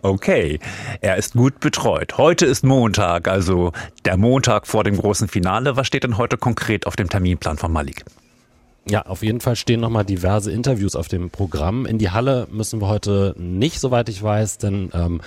Okay, 0.00 0.58
er 1.00 1.16
ist 1.16 1.34
gut 1.34 1.60
betreut. 1.60 2.16
Heute 2.16 2.46
ist 2.46 2.64
Montag, 2.64 3.28
also 3.28 3.72
der 4.04 4.16
Montag 4.16 4.66
vor 4.66 4.84
dem 4.84 4.96
großen 4.96 5.28
Finale. 5.28 5.76
Was 5.76 5.86
steht 5.86 6.04
denn 6.04 6.18
heute 6.18 6.36
konkret 6.36 6.86
auf 6.86 6.96
dem 6.96 7.08
Terminplan 7.08 7.58
von 7.58 7.72
Malik? 7.72 8.04
Ja, 8.88 9.02
auf 9.02 9.22
jeden 9.22 9.40
Fall 9.40 9.54
stehen 9.56 9.80
nochmal 9.80 10.04
diverse 10.04 10.50
Interviews 10.50 10.96
auf 10.96 11.08
dem 11.08 11.30
Programm. 11.30 11.86
In 11.86 11.98
die 11.98 12.10
Halle 12.10 12.48
müssen 12.50 12.80
wir 12.80 12.88
heute 12.88 13.34
nicht, 13.38 13.78
soweit 13.78 14.08
ich 14.08 14.22
weiß, 14.22 14.58
denn 14.58 14.90
ähm, 14.92 15.20
äh, 15.20 15.22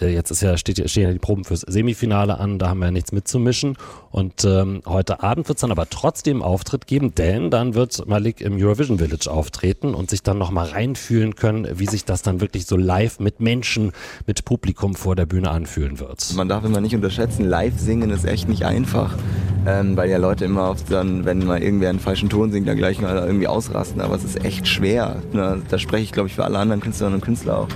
jetzt 0.00 0.30
ist 0.30 0.42
ja, 0.42 0.56
steht, 0.56 0.88
stehen 0.90 1.04
ja 1.04 1.12
die 1.12 1.18
Proben 1.18 1.44
fürs 1.44 1.60
Semifinale 1.60 2.38
an, 2.38 2.58
da 2.58 2.68
haben 2.68 2.80
wir 2.80 2.86
ja 2.86 2.90
nichts 2.90 3.12
mitzumischen. 3.12 3.76
Und 4.10 4.44
ähm, 4.44 4.82
heute 4.86 5.22
Abend 5.22 5.48
wird 5.48 5.58
es 5.58 5.60
dann 5.60 5.70
aber 5.70 5.88
trotzdem 5.88 6.42
Auftritt 6.42 6.86
geben, 6.86 7.14
denn 7.14 7.50
dann 7.50 7.74
wird 7.74 8.06
Malik 8.06 8.40
im 8.40 8.56
Eurovision 8.56 8.98
Village 8.98 9.30
auftreten 9.30 9.94
und 9.94 10.10
sich 10.10 10.22
dann 10.22 10.38
nochmal 10.38 10.66
reinfühlen 10.66 11.36
können, 11.36 11.68
wie 11.78 11.86
sich 11.86 12.04
das 12.04 12.22
dann 12.22 12.40
wirklich 12.40 12.66
so 12.66 12.76
live 12.76 13.20
mit 13.20 13.40
Menschen, 13.40 13.92
mit 14.26 14.44
Publikum 14.44 14.94
vor 14.94 15.16
der 15.16 15.26
Bühne 15.26 15.50
anfühlen 15.50 16.00
wird. 16.00 16.34
Man 16.34 16.48
darf 16.48 16.64
immer 16.64 16.80
nicht 16.80 16.94
unterschätzen, 16.94 17.44
live 17.44 17.78
singen 17.78 18.10
ist 18.10 18.24
echt 18.24 18.48
nicht 18.48 18.64
einfach, 18.64 19.16
ähm, 19.66 19.96
weil 19.96 20.10
ja 20.10 20.18
Leute 20.18 20.44
immer 20.44 20.70
oft 20.70 20.90
dann, 20.90 21.24
wenn 21.24 21.44
mal 21.44 21.62
irgendwer 21.62 21.90
einen 21.90 22.00
falschen 22.00 22.28
Ton 22.28 22.50
singt, 22.50 22.68
dann 22.68 22.76
gleich 22.76 23.00
mal 23.00 23.16
irgendwie 23.16 23.46
ausrasten, 23.46 24.00
aber 24.00 24.16
es 24.16 24.24
ist 24.24 24.44
echt 24.44 24.68
schwer. 24.68 25.22
Ne? 25.32 25.62
Da 25.68 25.78
spreche 25.78 26.04
ich, 26.04 26.12
glaube 26.12 26.28
ich, 26.28 26.34
für 26.34 26.44
alle 26.44 26.58
anderen 26.58 26.80
Künstlerinnen 26.80 27.20
und 27.20 27.24
Künstler 27.24 27.58
auch 27.58 27.68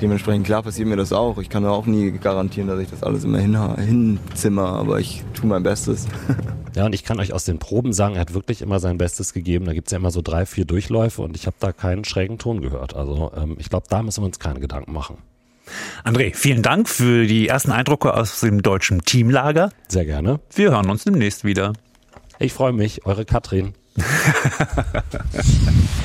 dementsprechend 0.00 0.46
klar 0.46 0.62
passiert 0.62 0.88
mir 0.88 0.96
das 0.96 1.12
auch. 1.12 1.38
Ich 1.38 1.48
kann 1.48 1.64
auch 1.64 1.86
nie 1.86 2.12
garantieren, 2.12 2.68
dass 2.68 2.80
ich 2.80 2.90
das 2.90 3.02
alles 3.02 3.24
immer 3.24 3.38
hin, 3.38 3.56
hinzimmer, 3.76 4.68
aber 4.68 5.00
ich 5.00 5.24
tue 5.34 5.48
mein 5.48 5.62
Bestes. 5.62 6.06
Ja, 6.74 6.86
und 6.86 6.92
ich 6.92 7.04
kann 7.04 7.20
euch 7.20 7.32
aus 7.32 7.44
den 7.44 7.60
Proben 7.60 7.92
sagen, 7.92 8.16
er 8.16 8.22
hat 8.22 8.34
wirklich 8.34 8.60
immer 8.60 8.80
sein 8.80 8.98
Bestes 8.98 9.32
gegeben. 9.32 9.64
Da 9.64 9.74
gibt 9.74 9.86
es 9.86 9.92
ja 9.92 9.98
immer 9.98 10.10
so 10.10 10.22
drei, 10.22 10.44
vier 10.44 10.64
Durchläufe 10.64 11.22
und 11.22 11.36
ich 11.36 11.46
habe 11.46 11.54
da 11.60 11.72
keinen 11.72 12.04
schrägen 12.04 12.36
Ton 12.36 12.60
gehört. 12.60 12.96
Also 12.96 13.30
ähm, 13.36 13.54
ich 13.60 13.70
glaube, 13.70 13.86
da 13.88 14.02
müssen 14.02 14.22
wir 14.22 14.26
uns 14.26 14.40
keine 14.40 14.58
Gedanken 14.58 14.92
machen. 14.92 15.18
André, 16.04 16.34
vielen 16.34 16.62
Dank 16.62 16.88
für 16.88 17.26
die 17.26 17.46
ersten 17.46 17.70
Eindrücke 17.70 18.14
aus 18.14 18.40
dem 18.40 18.62
deutschen 18.62 19.02
Teamlager. 19.02 19.70
Sehr 19.88 20.04
gerne. 20.04 20.40
Wir 20.52 20.72
hören 20.72 20.90
uns 20.90 21.04
demnächst 21.04 21.44
wieder. 21.44 21.74
Ich 22.38 22.52
freue 22.52 22.72
mich, 22.72 23.06
eure 23.06 23.24
Katrin. 23.24 23.74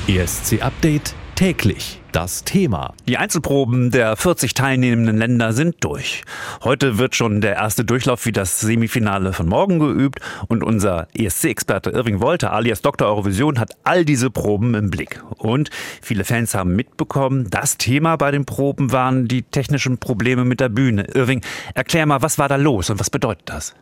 ESC 0.06 0.62
Update 0.62 1.14
täglich 1.40 2.02
das 2.12 2.44
Thema. 2.44 2.92
Die 3.08 3.16
Einzelproben 3.16 3.90
der 3.90 4.14
40 4.14 4.52
teilnehmenden 4.52 5.16
Länder 5.16 5.54
sind 5.54 5.76
durch. 5.80 6.22
Heute 6.62 6.98
wird 6.98 7.16
schon 7.16 7.40
der 7.40 7.54
erste 7.54 7.82
Durchlauf 7.82 8.26
wie 8.26 8.32
das 8.32 8.60
Semifinale 8.60 9.32
von 9.32 9.48
morgen 9.48 9.78
geübt 9.78 10.20
und 10.48 10.62
unser 10.62 11.08
ESC-Experte 11.14 11.92
Irving 11.92 12.20
Wolter 12.20 12.52
alias 12.52 12.82
Dr. 12.82 13.08
Eurovision 13.08 13.58
hat 13.58 13.70
all 13.84 14.04
diese 14.04 14.28
Proben 14.28 14.74
im 14.74 14.90
Blick. 14.90 15.22
Und 15.38 15.70
viele 16.02 16.24
Fans 16.24 16.54
haben 16.54 16.76
mitbekommen, 16.76 17.48
das 17.48 17.78
Thema 17.78 18.16
bei 18.16 18.32
den 18.32 18.44
Proben 18.44 18.92
waren 18.92 19.26
die 19.26 19.40
technischen 19.40 19.96
Probleme 19.96 20.44
mit 20.44 20.60
der 20.60 20.68
Bühne. 20.68 21.06
Irving, 21.14 21.40
erklär 21.72 22.04
mal, 22.04 22.20
was 22.20 22.36
war 22.36 22.50
da 22.50 22.56
los 22.56 22.90
und 22.90 23.00
was 23.00 23.08
bedeutet 23.08 23.48
das? 23.48 23.74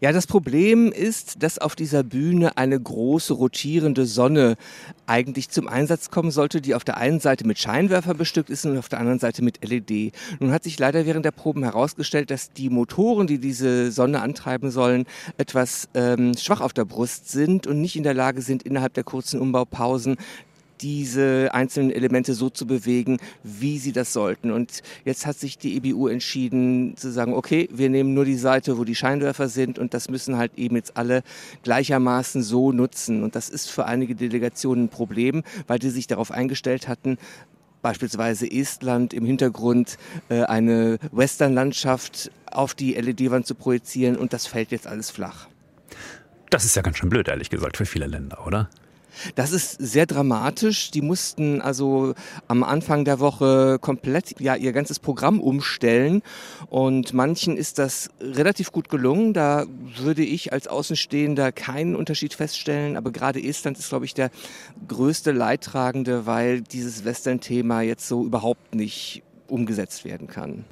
Ja, 0.00 0.12
das 0.12 0.26
Problem 0.26 0.90
ist, 0.90 1.42
dass 1.42 1.58
auf 1.58 1.76
dieser 1.76 2.02
Bühne 2.02 2.56
eine 2.56 2.78
große 2.78 3.32
rotierende 3.32 4.06
Sonne 4.06 4.56
eigentlich 5.06 5.50
zum 5.50 5.68
Einsatz 5.68 6.10
kommen 6.10 6.30
sollte, 6.30 6.60
die 6.60 6.74
auf 6.74 6.84
der 6.84 6.96
einen 6.96 7.20
Seite 7.20 7.46
mit 7.46 7.58
Scheinwerfer 7.58 8.14
bestückt 8.14 8.50
ist 8.50 8.66
und 8.66 8.78
auf 8.78 8.88
der 8.88 8.98
anderen 9.00 9.18
Seite 9.18 9.42
mit 9.42 9.64
LED. 9.64 10.12
Nun 10.40 10.52
hat 10.52 10.64
sich 10.64 10.78
leider 10.78 11.06
während 11.06 11.24
der 11.24 11.30
Proben 11.30 11.62
herausgestellt, 11.62 12.30
dass 12.30 12.52
die 12.52 12.70
Motoren, 12.70 13.26
die 13.26 13.38
diese 13.38 13.92
Sonne 13.92 14.20
antreiben 14.22 14.70
sollen, 14.70 15.06
etwas 15.38 15.88
ähm, 15.94 16.36
schwach 16.36 16.60
auf 16.60 16.72
der 16.72 16.84
Brust 16.84 17.30
sind 17.30 17.66
und 17.66 17.80
nicht 17.80 17.96
in 17.96 18.02
der 18.02 18.14
Lage 18.14 18.42
sind, 18.42 18.62
innerhalb 18.62 18.94
der 18.94 19.04
kurzen 19.04 19.40
Umbaupausen 19.40 20.16
diese 20.80 21.50
einzelnen 21.52 21.90
Elemente 21.90 22.34
so 22.34 22.50
zu 22.50 22.66
bewegen, 22.66 23.18
wie 23.42 23.78
sie 23.78 23.92
das 23.92 24.12
sollten. 24.12 24.50
Und 24.50 24.82
jetzt 25.04 25.26
hat 25.26 25.36
sich 25.38 25.58
die 25.58 25.76
EBU 25.76 26.08
entschieden 26.08 26.96
zu 26.96 27.10
sagen, 27.10 27.34
okay, 27.34 27.68
wir 27.72 27.88
nehmen 27.88 28.14
nur 28.14 28.24
die 28.24 28.36
Seite, 28.36 28.78
wo 28.78 28.84
die 28.84 28.94
Scheinwerfer 28.94 29.48
sind 29.48 29.78
und 29.78 29.94
das 29.94 30.08
müssen 30.08 30.36
halt 30.36 30.52
eben 30.56 30.76
jetzt 30.76 30.96
alle 30.96 31.22
gleichermaßen 31.62 32.42
so 32.42 32.72
nutzen. 32.72 33.22
Und 33.22 33.34
das 33.34 33.48
ist 33.48 33.70
für 33.70 33.86
einige 33.86 34.14
Delegationen 34.14 34.84
ein 34.84 34.88
Problem, 34.88 35.42
weil 35.66 35.78
die 35.78 35.90
sich 35.90 36.06
darauf 36.06 36.30
eingestellt 36.30 36.88
hatten, 36.88 37.18
beispielsweise 37.82 38.50
Estland 38.50 39.14
im 39.14 39.24
Hintergrund 39.24 39.96
äh, 40.28 40.42
eine 40.42 40.98
Western-Landschaft 41.12 42.30
auf 42.50 42.74
die 42.74 42.94
LED-Wand 42.94 43.46
zu 43.46 43.54
projizieren 43.54 44.16
und 44.16 44.32
das 44.32 44.46
fällt 44.46 44.72
jetzt 44.72 44.86
alles 44.86 45.10
flach. 45.10 45.46
Das 46.50 46.64
ist 46.64 46.74
ja 46.74 46.82
ganz 46.82 46.98
schön 46.98 47.10
blöd, 47.10 47.28
ehrlich 47.28 47.50
gesagt, 47.50 47.76
für 47.76 47.86
viele 47.86 48.06
Länder, 48.06 48.46
oder? 48.46 48.70
Das 49.34 49.52
ist 49.52 49.72
sehr 49.78 50.06
dramatisch. 50.06 50.90
Die 50.90 51.02
mussten 51.02 51.60
also 51.60 52.14
am 52.48 52.62
Anfang 52.62 53.04
der 53.04 53.20
Woche 53.20 53.78
komplett 53.80 54.40
ja, 54.40 54.54
ihr 54.54 54.72
ganzes 54.72 54.98
Programm 54.98 55.40
umstellen. 55.40 56.22
Und 56.68 57.14
manchen 57.14 57.56
ist 57.56 57.78
das 57.78 58.10
relativ 58.20 58.72
gut 58.72 58.88
gelungen. 58.88 59.32
Da 59.32 59.66
würde 59.98 60.22
ich 60.22 60.52
als 60.52 60.68
Außenstehender 60.68 61.52
keinen 61.52 61.96
Unterschied 61.96 62.34
feststellen. 62.34 62.96
Aber 62.96 63.10
gerade 63.10 63.42
Estland 63.42 63.78
ist, 63.78 63.88
glaube 63.88 64.04
ich, 64.04 64.14
der 64.14 64.30
größte 64.88 65.32
Leidtragende, 65.32 66.26
weil 66.26 66.60
dieses 66.60 67.04
Western-Thema 67.04 67.82
jetzt 67.82 68.08
so 68.08 68.24
überhaupt 68.24 68.74
nicht 68.74 69.22
umgesetzt 69.48 70.04
werden 70.04 70.26
kann. 70.26 70.64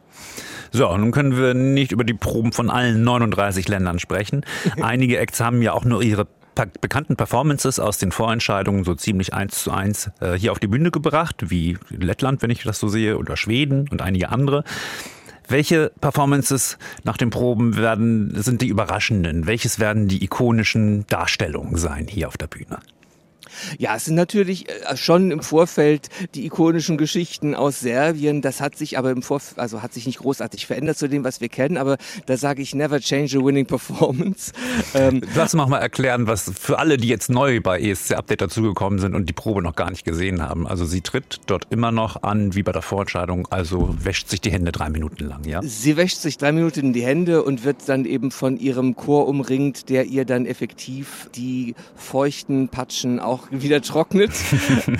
So, 0.73 0.97
nun 0.97 1.13
können 1.13 1.37
wir 1.37 1.55
nicht 1.55 1.93
über 1.93 2.05
die 2.05 2.15
Proben 2.15 2.53
von 2.53 2.71
allen 2.71 3.05
39 3.05 3.69
Ländern 3.69 3.99
sprechen. 3.99 4.45
Einige 4.83 5.19
Acts 5.19 5.41
haben 5.41 5.63
ja 5.63 5.73
auch 5.73 5.85
nur 5.85 6.03
ihre 6.03 6.27
bekannten 6.55 7.17
Performances 7.17 7.79
aus 7.79 7.99
den 7.99 8.13
Vorentscheidungen 8.13 8.85
so 8.85 8.95
ziemlich 8.95 9.35
eins 9.35 9.63
zu 9.63 9.71
eins 9.71 10.11
äh, 10.21 10.35
hier 10.35 10.53
auf 10.53 10.59
die 10.59 10.67
Bühne 10.67 10.91
gebracht, 10.91 11.51
wie 11.51 11.79
Lettland, 11.91 12.43
wenn 12.43 12.51
ich 12.51 12.63
das 12.63 12.79
so 12.79 12.89
sehe, 12.89 13.19
oder 13.19 13.37
Schweden 13.37 13.89
und 13.91 14.03
einige 14.03 14.31
andere. 14.31 14.65
Welche 15.47 15.93
Performances 16.01 16.79
nach 17.03 17.17
den 17.17 17.31
Proben 17.31 17.77
werden, 17.77 18.33
sind 18.43 18.63
die 18.63 18.69
überraschenden? 18.69 19.47
Welches 19.47 19.79
werden 19.79 20.09
die 20.09 20.25
ikonischen 20.25 21.07
Darstellungen 21.09 21.77
sein 21.77 22.07
hier 22.09 22.29
auf 22.29 22.39
der 22.39 22.47
Bühne? 22.47 22.79
Ja, 23.79 23.97
es 23.97 24.07
sind 24.07 24.15
natürlich 24.15 24.69
äh, 24.69 24.97
schon 24.97 25.31
im 25.31 25.43
Vorfeld 25.43 26.09
die 26.35 26.47
ikonischen 26.47 26.99
Geschichten 26.99 27.55
aus 27.55 27.81
Serbien. 27.81 28.43
Das 28.43 28.61
hat 28.61 28.77
sich 28.77 28.99
aber 28.99 29.11
im 29.11 29.23
Vorfeld, 29.23 29.59
also 29.59 29.83
hat 29.83 29.93
sich 29.93 30.07
nicht 30.07 30.19
großartig 30.19 30.67
verändert 30.67 30.99
zu 30.99 31.09
dem, 31.09 31.25
was 31.25 31.41
wir 31.41 31.49
kennen. 31.49 31.77
Aber 31.77 31.97
da 32.27 32.37
sage 32.37 32.63
ich 32.63 32.75
never 32.75 33.01
change 33.01 33.39
a 33.39 33.45
winning 33.45 33.67
performance. 33.67 34.53
Ähm, 34.95 35.23
Lass 35.35 35.55
mal 35.55 35.79
erklären, 35.79 36.27
was 36.27 36.53
für 36.59 36.79
alle, 36.79 36.97
die 36.97 37.09
jetzt 37.09 37.31
neu 37.31 37.61
bei 37.61 37.81
ESC 37.81 38.13
Update 38.13 38.43
dazugekommen 38.43 38.99
sind 38.99 39.15
und 39.15 39.29
die 39.29 39.33
Probe 39.33 39.63
noch 39.63 39.75
gar 39.75 39.91
nicht 39.91 40.05
gesehen 40.05 40.43
haben. 40.43 40.67
Also 40.67 40.85
sie 40.85 41.01
tritt 41.01 41.41
dort 41.47 41.67
immer 41.71 41.91
noch 41.91 42.23
an 42.23 42.55
wie 42.55 42.63
bei 42.63 42.73
der 42.73 42.83
Vorentscheidung. 42.83 43.49
Also 43.51 43.95
wäscht 43.99 44.29
sich 44.29 44.41
die 44.41 44.51
Hände 44.51 44.73
drei 44.73 44.91
Minuten 44.91 45.25
lang, 45.25 45.45
ja? 45.45 45.61
Sie 45.63 45.97
wäscht 45.97 46.19
sich 46.19 46.39
drei 46.39 46.53
Minuten 46.53 46.81
in 46.81 46.93
die 46.93 47.05
Hände 47.05 47.43
und 47.43 47.65
wird 47.65 47.89
dann 47.89 48.05
eben 48.05 48.31
von 48.31 48.57
ihrem 48.57 48.95
Chor 48.97 49.27
umringt, 49.27 49.89
der 49.89 50.07
ihr 50.07 50.25
dann 50.25 50.47
effektiv 50.47 51.29
die 51.35 51.75
feuchten 51.97 52.69
Patschen 52.69 53.21
auch 53.21 53.44
wieder 53.51 53.81
trocknet. 53.81 54.33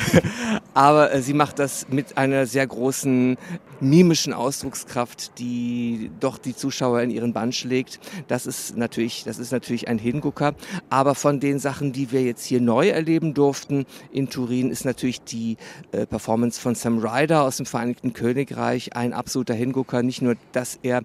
Aber 0.75 1.13
äh, 1.13 1.23
sie 1.23 1.35
macht 1.35 1.59
das 1.59 1.87
mit 1.89 2.19
einer 2.19 2.47
sehr 2.47 2.67
großen 2.67 3.37
mimischen 3.81 4.33
Ausdruckskraft, 4.33 5.39
die 5.39 6.11
doch 6.21 6.39
die 6.39 6.57
Zuschauer 6.57 7.03
in 7.03 7.11
ihren 7.11 7.33
Bann 7.33 7.53
schlägt. 7.53 8.01
Das 8.29 8.47
ist 8.47 8.77
natürlich, 8.77 9.25
das 9.25 9.39
ist 9.39 9.53
natürlich 9.53 9.89
ein 9.89 9.99
Hingucker. 9.99 10.55
Aber 10.91 11.15
von 11.15 11.41
den 11.41 11.59
Sachen, 11.59 11.93
die 11.93 12.11
wir 12.11 12.23
jetzt 12.23 12.45
hier 12.45 12.61
neu 12.61 12.89
erleben 12.89 13.35
durften 13.35 13.87
in 14.11 14.29
Turin, 14.29 14.71
ist 14.71 14.85
natürlich 14.85 15.23
die 15.23 15.57
äh, 15.93 16.07
Performance 16.07 16.61
von 16.61 16.75
Sam 16.75 16.99
Ryder 16.99 17.43
aus 17.43 17.59
dem 17.59 17.67
Vereinigten 17.67 18.13
Königreich 18.13 18.97
ein 18.97 19.13
absoluter 19.13 19.55
Hingucker. 19.55 20.03
Nicht 20.03 20.23
nur, 20.23 20.37
dass 20.53 20.79
er 20.83 21.03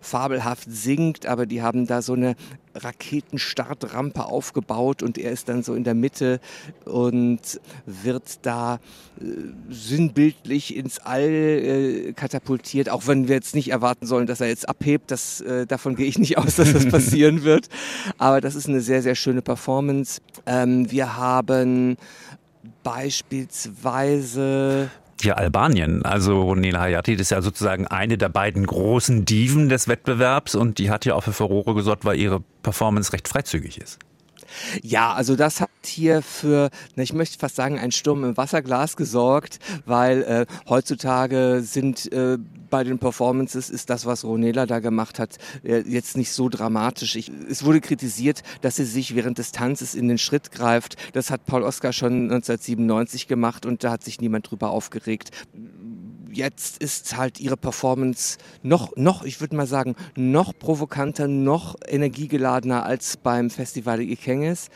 fabelhaft 0.00 0.66
singt, 0.70 1.26
aber 1.26 1.46
die 1.46 1.62
haben 1.62 1.86
da 1.86 2.02
so 2.02 2.14
eine 2.14 2.34
Raketenstartrampe 2.74 4.24
aufgebaut 4.24 5.02
und 5.02 5.18
er 5.18 5.32
ist 5.32 5.48
dann 5.48 5.62
so 5.62 5.74
in 5.74 5.84
der 5.84 5.94
Mitte 5.94 6.40
und 6.84 7.60
wird 7.86 8.38
da 8.42 8.80
äh, 9.20 9.24
sinnbildlich 9.70 10.76
ins 10.76 10.98
All 10.98 11.22
äh, 11.22 12.12
katapultiert, 12.12 12.88
auch 12.88 13.06
wenn 13.06 13.28
wir 13.28 13.36
jetzt 13.36 13.54
nicht 13.54 13.70
erwarten 13.70 14.06
sollen, 14.06 14.26
dass 14.26 14.40
er 14.40 14.48
jetzt 14.48 14.68
abhebt. 14.68 15.10
Das, 15.10 15.40
äh, 15.40 15.66
davon 15.66 15.96
gehe 15.96 16.06
ich 16.06 16.18
nicht 16.18 16.38
aus, 16.38 16.56
dass 16.56 16.72
das 16.72 16.88
passieren 16.90 17.44
wird. 17.44 17.68
Aber 18.18 18.40
das 18.40 18.54
ist 18.54 18.68
eine 18.68 18.80
sehr, 18.80 19.02
sehr 19.02 19.14
schöne 19.14 19.42
Performance. 19.42 20.20
Ähm, 20.46 20.90
wir 20.90 21.16
haben 21.16 21.96
beispielsweise 22.82 24.90
ja, 25.22 25.34
Albanien. 25.34 26.04
Also 26.04 26.54
Nela 26.54 26.80
Hayati 26.80 27.14
ist 27.14 27.30
ja 27.30 27.42
sozusagen 27.42 27.86
eine 27.86 28.18
der 28.18 28.28
beiden 28.28 28.66
großen 28.66 29.24
Diven 29.24 29.68
des 29.68 29.88
Wettbewerbs 29.88 30.54
und 30.54 30.78
die 30.78 30.90
hat 30.90 31.04
ja 31.04 31.14
auch 31.14 31.24
für 31.24 31.32
Furore 31.32 31.74
gesorgt, 31.74 32.04
weil 32.04 32.18
ihre 32.18 32.42
Performance 32.62 33.12
recht 33.12 33.28
freizügig 33.28 33.78
ist. 33.78 33.98
Ja, 34.82 35.12
also 35.12 35.36
das 35.36 35.60
hat 35.60 35.70
hier 35.84 36.22
für, 36.22 36.70
na, 36.96 37.02
ich 37.02 37.12
möchte 37.12 37.38
fast 37.38 37.56
sagen, 37.56 37.78
einen 37.78 37.92
Sturm 37.92 38.24
im 38.24 38.36
Wasserglas 38.36 38.96
gesorgt, 38.96 39.58
weil 39.86 40.22
äh, 40.22 40.46
heutzutage 40.68 41.60
sind 41.62 42.12
äh, 42.12 42.38
bei 42.70 42.84
den 42.84 42.98
Performances 42.98 43.68
ist 43.70 43.90
das, 43.90 44.06
was 44.06 44.24
Ronela 44.24 44.66
da 44.66 44.78
gemacht 44.78 45.18
hat, 45.18 45.36
äh, 45.62 45.80
jetzt 45.80 46.16
nicht 46.16 46.32
so 46.32 46.48
dramatisch. 46.48 47.16
Ich, 47.16 47.30
es 47.48 47.64
wurde 47.64 47.80
kritisiert, 47.80 48.42
dass 48.62 48.76
sie 48.76 48.84
sich 48.84 49.14
während 49.14 49.38
des 49.38 49.52
Tanzes 49.52 49.94
in 49.94 50.08
den 50.08 50.18
Schritt 50.18 50.52
greift. 50.52 50.96
Das 51.12 51.30
hat 51.30 51.46
Paul 51.46 51.62
Oskar 51.62 51.92
schon 51.92 52.30
1997 52.30 53.26
gemacht 53.26 53.66
und 53.66 53.84
da 53.84 53.90
hat 53.90 54.04
sich 54.04 54.20
niemand 54.20 54.50
drüber 54.50 54.70
aufgeregt 54.70 55.30
jetzt 56.32 56.78
ist 56.82 57.16
halt 57.16 57.40
ihre 57.40 57.56
Performance 57.56 58.38
noch, 58.62 58.96
noch, 58.96 59.24
ich 59.24 59.40
würde 59.40 59.56
mal 59.56 59.66
sagen, 59.66 59.96
noch 60.16 60.56
provokanter, 60.56 61.28
noch 61.28 61.76
energiegeladener 61.86 62.84
als 62.84 63.16
beim 63.16 63.50
Festival 63.50 64.00
Ikenges. 64.00 64.68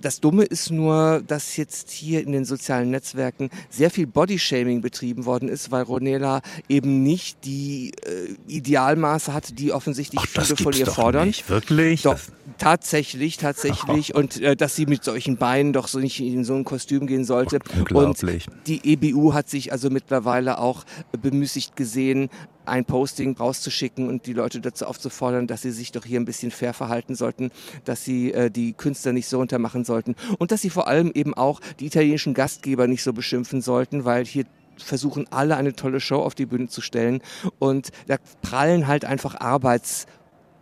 Das 0.00 0.20
Dumme 0.20 0.44
ist 0.44 0.70
nur, 0.70 1.22
dass 1.26 1.56
jetzt 1.56 1.90
hier 1.90 2.22
in 2.22 2.30
den 2.32 2.44
sozialen 2.44 2.90
Netzwerken 2.90 3.50
sehr 3.68 3.90
viel 3.90 4.06
Bodyshaming 4.06 4.80
betrieben 4.80 5.24
worden 5.26 5.48
ist, 5.48 5.72
weil 5.72 5.82
Ronela 5.82 6.40
eben 6.68 7.02
nicht 7.02 7.44
die 7.44 7.92
äh, 8.06 8.34
Idealmaße 8.46 9.32
hatte, 9.34 9.54
die 9.54 9.72
offensichtlich 9.72 10.20
Ach, 10.22 10.44
viele 10.44 10.56
von 10.56 10.72
ihr 10.72 10.84
doch 10.86 10.94
fordern. 10.94 11.26
Nicht. 11.26 11.48
Wirklich? 11.50 12.02
Doch, 12.02 12.12
Das- 12.12 12.30
tatsächlich, 12.58 13.38
tatsächlich. 13.38 14.14
Und 14.14 14.40
äh, 14.40 14.54
dass 14.54 14.76
sie 14.76 14.86
mit 14.86 15.02
solchen 15.02 15.36
Beinen 15.36 15.72
doch 15.72 15.88
so 15.88 15.98
nicht 15.98 16.20
in 16.20 16.44
so 16.44 16.54
ein 16.54 16.64
Kostüm 16.64 17.06
gehen 17.06 17.24
sollte. 17.24 17.58
unglaublich. 17.76 18.46
Und 18.48 18.66
die 18.68 18.80
EBU 18.92 19.34
hat 19.34 19.48
sich 19.48 19.72
also 19.72 19.90
mittlerweile 19.90 20.58
auch 20.58 20.84
bemüßigt 21.20 21.74
gesehen, 21.76 22.28
ein 22.68 22.84
Posting 22.84 23.36
rauszuschicken 23.36 24.08
und 24.08 24.26
die 24.26 24.32
Leute 24.32 24.60
dazu 24.60 24.86
aufzufordern, 24.86 25.46
dass 25.46 25.62
sie 25.62 25.70
sich 25.70 25.92
doch 25.92 26.04
hier 26.04 26.20
ein 26.20 26.24
bisschen 26.24 26.50
fair 26.50 26.74
verhalten 26.74 27.14
sollten, 27.14 27.50
dass 27.84 28.04
sie 28.04 28.32
äh, 28.32 28.50
die 28.50 28.72
Künstler 28.72 29.12
nicht 29.12 29.28
so 29.28 29.38
untermachen 29.38 29.84
sollten 29.84 30.14
und 30.38 30.52
dass 30.52 30.62
sie 30.62 30.70
vor 30.70 30.88
allem 30.88 31.10
eben 31.14 31.34
auch 31.34 31.60
die 31.80 31.86
italienischen 31.86 32.34
Gastgeber 32.34 32.86
nicht 32.86 33.02
so 33.02 33.12
beschimpfen 33.12 33.60
sollten, 33.60 34.04
weil 34.04 34.24
hier 34.24 34.44
versuchen 34.76 35.26
alle 35.30 35.56
eine 35.56 35.74
tolle 35.74 36.00
Show 36.00 36.18
auf 36.18 36.34
die 36.34 36.46
Bühne 36.46 36.68
zu 36.68 36.80
stellen 36.80 37.20
und 37.58 37.90
da 38.06 38.16
prallen 38.42 38.86
halt 38.86 39.04
einfach 39.04 39.40
Arbeits 39.40 40.06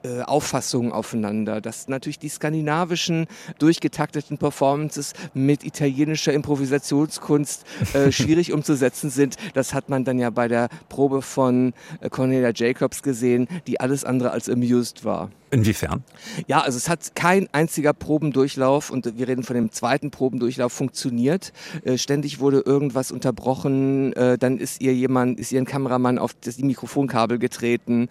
äh, 0.06 0.22
Auffassungen 0.22 0.92
aufeinander, 0.92 1.60
dass 1.60 1.88
natürlich 1.88 2.18
die 2.18 2.28
skandinavischen 2.28 3.26
durchgetakteten 3.58 4.38
Performances 4.38 5.14
mit 5.34 5.64
italienischer 5.64 6.32
Improvisationskunst 6.32 7.64
äh, 7.94 8.12
schwierig 8.12 8.52
umzusetzen 8.52 9.10
sind. 9.10 9.36
Das 9.54 9.74
hat 9.74 9.88
man 9.88 10.04
dann 10.04 10.18
ja 10.18 10.30
bei 10.30 10.48
der 10.48 10.68
Probe 10.88 11.22
von 11.22 11.72
äh, 12.00 12.08
Cornelia 12.08 12.52
Jacobs 12.54 13.02
gesehen, 13.02 13.48
die 13.66 13.80
alles 13.80 14.04
andere 14.04 14.30
als 14.30 14.48
amused 14.48 15.04
war. 15.04 15.30
Inwiefern? 15.50 16.02
Ja, 16.48 16.60
also 16.60 16.76
es 16.76 16.88
hat 16.88 17.14
kein 17.14 17.48
einziger 17.52 17.92
Probendurchlauf 17.92 18.90
und 18.90 19.16
wir 19.16 19.28
reden 19.28 19.44
von 19.44 19.54
dem 19.54 19.70
zweiten 19.70 20.10
Probendurchlauf 20.10 20.72
funktioniert. 20.72 21.52
Äh, 21.84 21.98
ständig 21.98 22.40
wurde 22.40 22.60
irgendwas 22.60 23.12
unterbrochen, 23.12 24.12
äh, 24.14 24.38
dann 24.38 24.58
ist 24.58 24.80
ihr 24.80 24.92
jemand, 24.92 25.38
ist 25.38 25.52
ihr 25.52 25.60
ein 25.60 25.64
Kameramann 25.64 26.18
auf 26.18 26.34
das 26.34 26.56
die 26.56 26.64
Mikrofonkabel 26.64 27.38
getreten. 27.38 28.08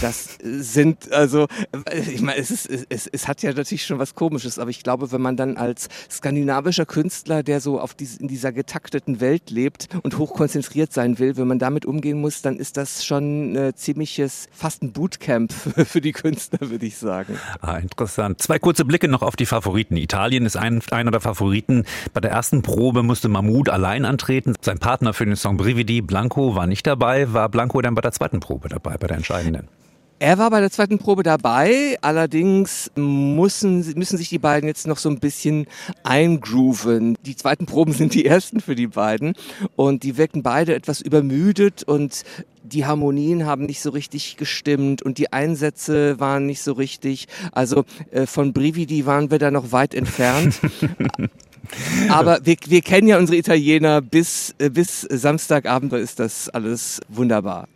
Das 0.00 0.38
äh, 0.40 0.60
sind 0.60 1.10
also, 1.28 1.46
äh, 1.90 2.00
ich 2.00 2.22
meine, 2.22 2.38
es, 2.38 2.50
ist, 2.50 2.86
es, 2.88 3.06
es 3.06 3.28
hat 3.28 3.42
ja 3.42 3.52
natürlich 3.52 3.84
schon 3.84 3.98
was 3.98 4.14
Komisches, 4.14 4.58
aber 4.58 4.70
ich 4.70 4.82
glaube, 4.82 5.12
wenn 5.12 5.20
man 5.20 5.36
dann 5.36 5.58
als 5.58 5.88
skandinavischer 6.10 6.86
Künstler, 6.86 7.42
der 7.42 7.60
so 7.60 7.78
auf 7.80 7.94
dies, 7.94 8.16
in 8.16 8.28
dieser 8.28 8.50
getakteten 8.50 9.20
Welt 9.20 9.50
lebt 9.50 9.88
und 10.02 10.16
hochkonzentriert 10.16 10.92
sein 10.92 11.18
will, 11.18 11.36
wenn 11.36 11.46
man 11.46 11.58
damit 11.58 11.84
umgehen 11.84 12.20
muss, 12.20 12.40
dann 12.40 12.56
ist 12.56 12.78
das 12.78 13.04
schon 13.04 13.54
äh, 13.56 13.74
ziemliches, 13.74 14.48
fast 14.52 14.82
ein 14.82 14.92
Bootcamp 14.92 15.52
für 15.86 16.00
die 16.00 16.12
Künstler, 16.12 16.70
würde 16.70 16.86
ich 16.86 16.96
sagen. 16.96 17.38
Ah, 17.60 17.76
interessant. 17.76 18.40
Zwei 18.40 18.58
kurze 18.58 18.86
Blicke 18.86 19.08
noch 19.08 19.22
auf 19.22 19.36
die 19.36 19.46
Favoriten. 19.46 19.98
Italien 19.98 20.46
ist 20.46 20.56
ein, 20.56 20.80
einer 20.90 21.10
der 21.10 21.20
Favoriten. 21.20 21.84
Bei 22.14 22.20
der 22.20 22.30
ersten 22.30 22.62
Probe 22.62 23.02
musste 23.02 23.28
Mahmoud 23.28 23.68
allein 23.68 24.06
antreten. 24.06 24.54
Sein 24.62 24.78
Partner 24.78 25.12
für 25.12 25.26
den 25.26 25.36
Song 25.36 25.58
Brividi, 25.58 26.00
Blanco, 26.00 26.54
war 26.54 26.66
nicht 26.66 26.86
dabei. 26.86 27.34
War 27.34 27.50
Blanco 27.50 27.82
dann 27.82 27.94
bei 27.94 28.00
der 28.00 28.12
zweiten 28.12 28.40
Probe 28.40 28.70
dabei, 28.70 28.96
bei 28.96 29.06
der 29.06 29.18
entscheidenden? 29.18 29.68
Er 30.20 30.36
war 30.36 30.50
bei 30.50 30.60
der 30.60 30.70
zweiten 30.70 30.98
Probe 30.98 31.22
dabei, 31.22 31.96
allerdings 32.00 32.90
müssen, 32.96 33.84
müssen 33.94 34.18
sich 34.18 34.28
die 34.28 34.40
beiden 34.40 34.66
jetzt 34.66 34.88
noch 34.88 34.98
so 34.98 35.08
ein 35.08 35.20
bisschen 35.20 35.68
eingrooven. 36.02 37.16
Die 37.24 37.36
zweiten 37.36 37.66
Proben 37.66 37.92
sind 37.92 38.14
die 38.14 38.24
ersten 38.24 38.60
für 38.60 38.74
die 38.74 38.88
beiden 38.88 39.34
und 39.76 40.02
die 40.02 40.16
wirken 40.16 40.42
beide 40.42 40.74
etwas 40.74 41.00
übermüdet 41.00 41.84
und 41.84 42.24
die 42.64 42.84
Harmonien 42.84 43.46
haben 43.46 43.64
nicht 43.66 43.80
so 43.80 43.90
richtig 43.90 44.36
gestimmt 44.36 45.02
und 45.02 45.18
die 45.18 45.32
Einsätze 45.32 46.18
waren 46.18 46.46
nicht 46.46 46.62
so 46.62 46.72
richtig. 46.72 47.28
Also 47.52 47.84
äh, 48.10 48.26
von 48.26 48.52
Brividi 48.52 49.06
waren 49.06 49.30
wir 49.30 49.38
da 49.38 49.52
noch 49.52 49.70
weit 49.70 49.94
entfernt. 49.94 50.60
Aber 52.08 52.40
wir, 52.42 52.56
wir 52.66 52.80
kennen 52.80 53.06
ja 53.06 53.18
unsere 53.18 53.38
Italiener 53.38 54.00
bis, 54.00 54.54
äh, 54.58 54.68
bis 54.68 55.02
Samstagabend, 55.02 55.92
da 55.92 55.96
ist 55.96 56.18
das 56.18 56.48
alles 56.48 57.00
wunderbar. 57.08 57.68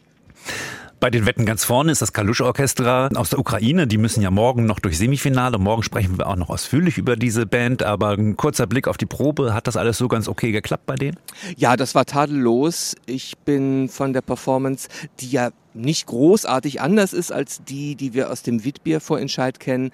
Bei 1.03 1.11
den 1.11 1.27
Wetten 1.27 1.47
ganz 1.47 1.65
vorne 1.65 1.91
ist 1.91 2.01
das 2.01 2.13
Kalusch-Orchestra 2.13 3.09
aus 3.17 3.31
der 3.31 3.41
Ukraine. 3.41 3.89
Die 3.89 3.99
müssen 3.99 4.23
ja 4.23 4.31
morgen 4.31 4.67
noch 4.67 4.79
durch 4.79 4.99
Semifinale. 4.99 5.59
Morgen 5.59 5.83
sprechen 5.83 6.17
wir 6.17 6.29
auch 6.29 6.37
noch 6.37 6.49
ausführlich 6.49 6.97
über 6.97 7.17
diese 7.17 7.45
Band. 7.45 7.83
Aber 7.83 8.11
ein 8.11 8.37
kurzer 8.37 8.69
Blick 8.69 8.87
auf 8.87 8.99
die 8.99 9.07
Probe. 9.07 9.53
Hat 9.53 9.67
das 9.67 9.77
alles 9.77 9.99
so 9.99 10.07
ganz 10.07 10.29
okay 10.29 10.53
geklappt 10.53 10.87
bei 10.87 10.95
denen? 10.95 11.17
Ja, 11.57 11.77
das 11.77 11.97
war 11.97 12.05
tadellos. 12.05 12.95
Ich 13.07 13.37
bin 13.39 13.89
von 13.89 14.13
der 14.13 14.21
Performance, 14.21 14.89
die 15.19 15.31
ja 15.31 15.51
nicht 15.75 16.07
großartig 16.07 16.81
anders 16.81 17.13
ist 17.13 17.33
als 17.33 17.63
die, 17.65 17.95
die 17.95 18.15
wir 18.15 18.31
aus 18.31 18.43
dem 18.43 18.65
Witbier-Vorentscheid 18.65 19.61
kennen, 19.61 19.91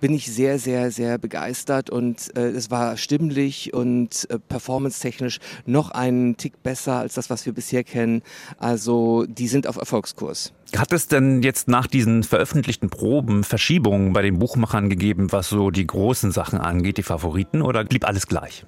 bin 0.00 0.14
ich 0.14 0.32
sehr, 0.32 0.58
sehr, 0.58 0.90
sehr 0.90 1.18
begeistert 1.18 1.90
und 1.90 2.36
äh, 2.36 2.48
es 2.48 2.70
war 2.70 2.96
stimmlich 2.96 3.74
und 3.74 4.28
äh, 4.30 4.38
performance-technisch 4.38 5.38
noch 5.64 5.90
einen 5.90 6.36
Tick 6.36 6.62
besser 6.62 6.96
als 6.96 7.14
das, 7.14 7.30
was 7.30 7.46
wir 7.46 7.52
bisher 7.52 7.84
kennen. 7.84 8.22
Also 8.58 9.24
die 9.26 9.48
sind 9.48 9.66
auf 9.66 9.76
Erfolgskurs. 9.76 10.52
Hat 10.76 10.92
es 10.92 11.08
denn 11.08 11.42
jetzt 11.42 11.68
nach 11.68 11.86
diesen 11.86 12.24
veröffentlichten 12.24 12.90
Proben 12.90 13.44
Verschiebungen 13.44 14.12
bei 14.12 14.22
den 14.22 14.38
Buchmachern 14.38 14.90
gegeben, 14.90 15.30
was 15.30 15.48
so 15.48 15.70
die 15.70 15.86
großen 15.86 16.32
Sachen 16.32 16.58
angeht, 16.58 16.98
die 16.98 17.02
Favoriten, 17.02 17.62
oder 17.62 17.84
blieb 17.84 18.06
alles 18.06 18.26
gleich? 18.26 18.64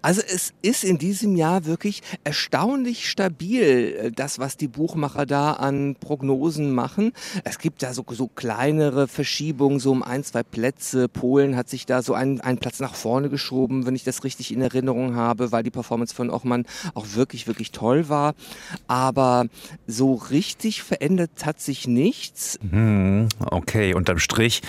Also 0.00 0.20
es 0.20 0.52
ist 0.62 0.84
in 0.84 0.98
diesem 0.98 1.36
Jahr 1.36 1.64
wirklich 1.64 2.02
erstaunlich 2.24 3.08
stabil, 3.08 3.96
äh, 3.98 4.10
das, 4.12 4.38
was 4.38 4.56
die 4.56 4.68
Buchmacher 4.68 5.26
da 5.26 5.52
an 5.52 5.96
Prognosen 5.98 6.72
machen. 6.72 7.12
Es 7.44 7.58
gibt 7.58 7.82
da 7.82 7.92
so, 7.94 8.04
so 8.10 8.28
kleinere 8.28 9.08
Verschiebungen, 9.08 9.80
so 9.80 9.92
um 9.92 10.02
ein, 10.02 10.24
zwei 10.24 10.42
Plätze. 10.42 11.08
Polen 11.08 11.56
hat 11.56 11.68
sich 11.68 11.86
da 11.86 12.02
so 12.02 12.14
einen, 12.14 12.40
einen 12.40 12.58
Platz 12.58 12.80
nach 12.80 12.94
vorne 12.94 13.28
geschoben, 13.28 13.86
wenn 13.86 13.94
ich 13.94 14.04
das 14.04 14.24
richtig 14.24 14.52
in 14.52 14.60
Erinnerung 14.60 15.16
habe, 15.16 15.52
weil 15.52 15.62
die 15.62 15.70
Performance 15.70 16.14
von 16.14 16.30
Ochmann 16.30 16.66
auch 16.94 17.06
wirklich, 17.14 17.46
wirklich 17.46 17.72
toll 17.72 18.08
war. 18.08 18.34
Aber 18.86 19.46
so 19.86 20.14
richtig 20.14 20.82
verändert 20.82 21.44
hat 21.44 21.60
sich 21.60 21.86
nichts. 21.86 22.58
Hm, 22.70 23.28
okay, 23.40 23.94
unterm 23.94 24.18
Strich. 24.18 24.62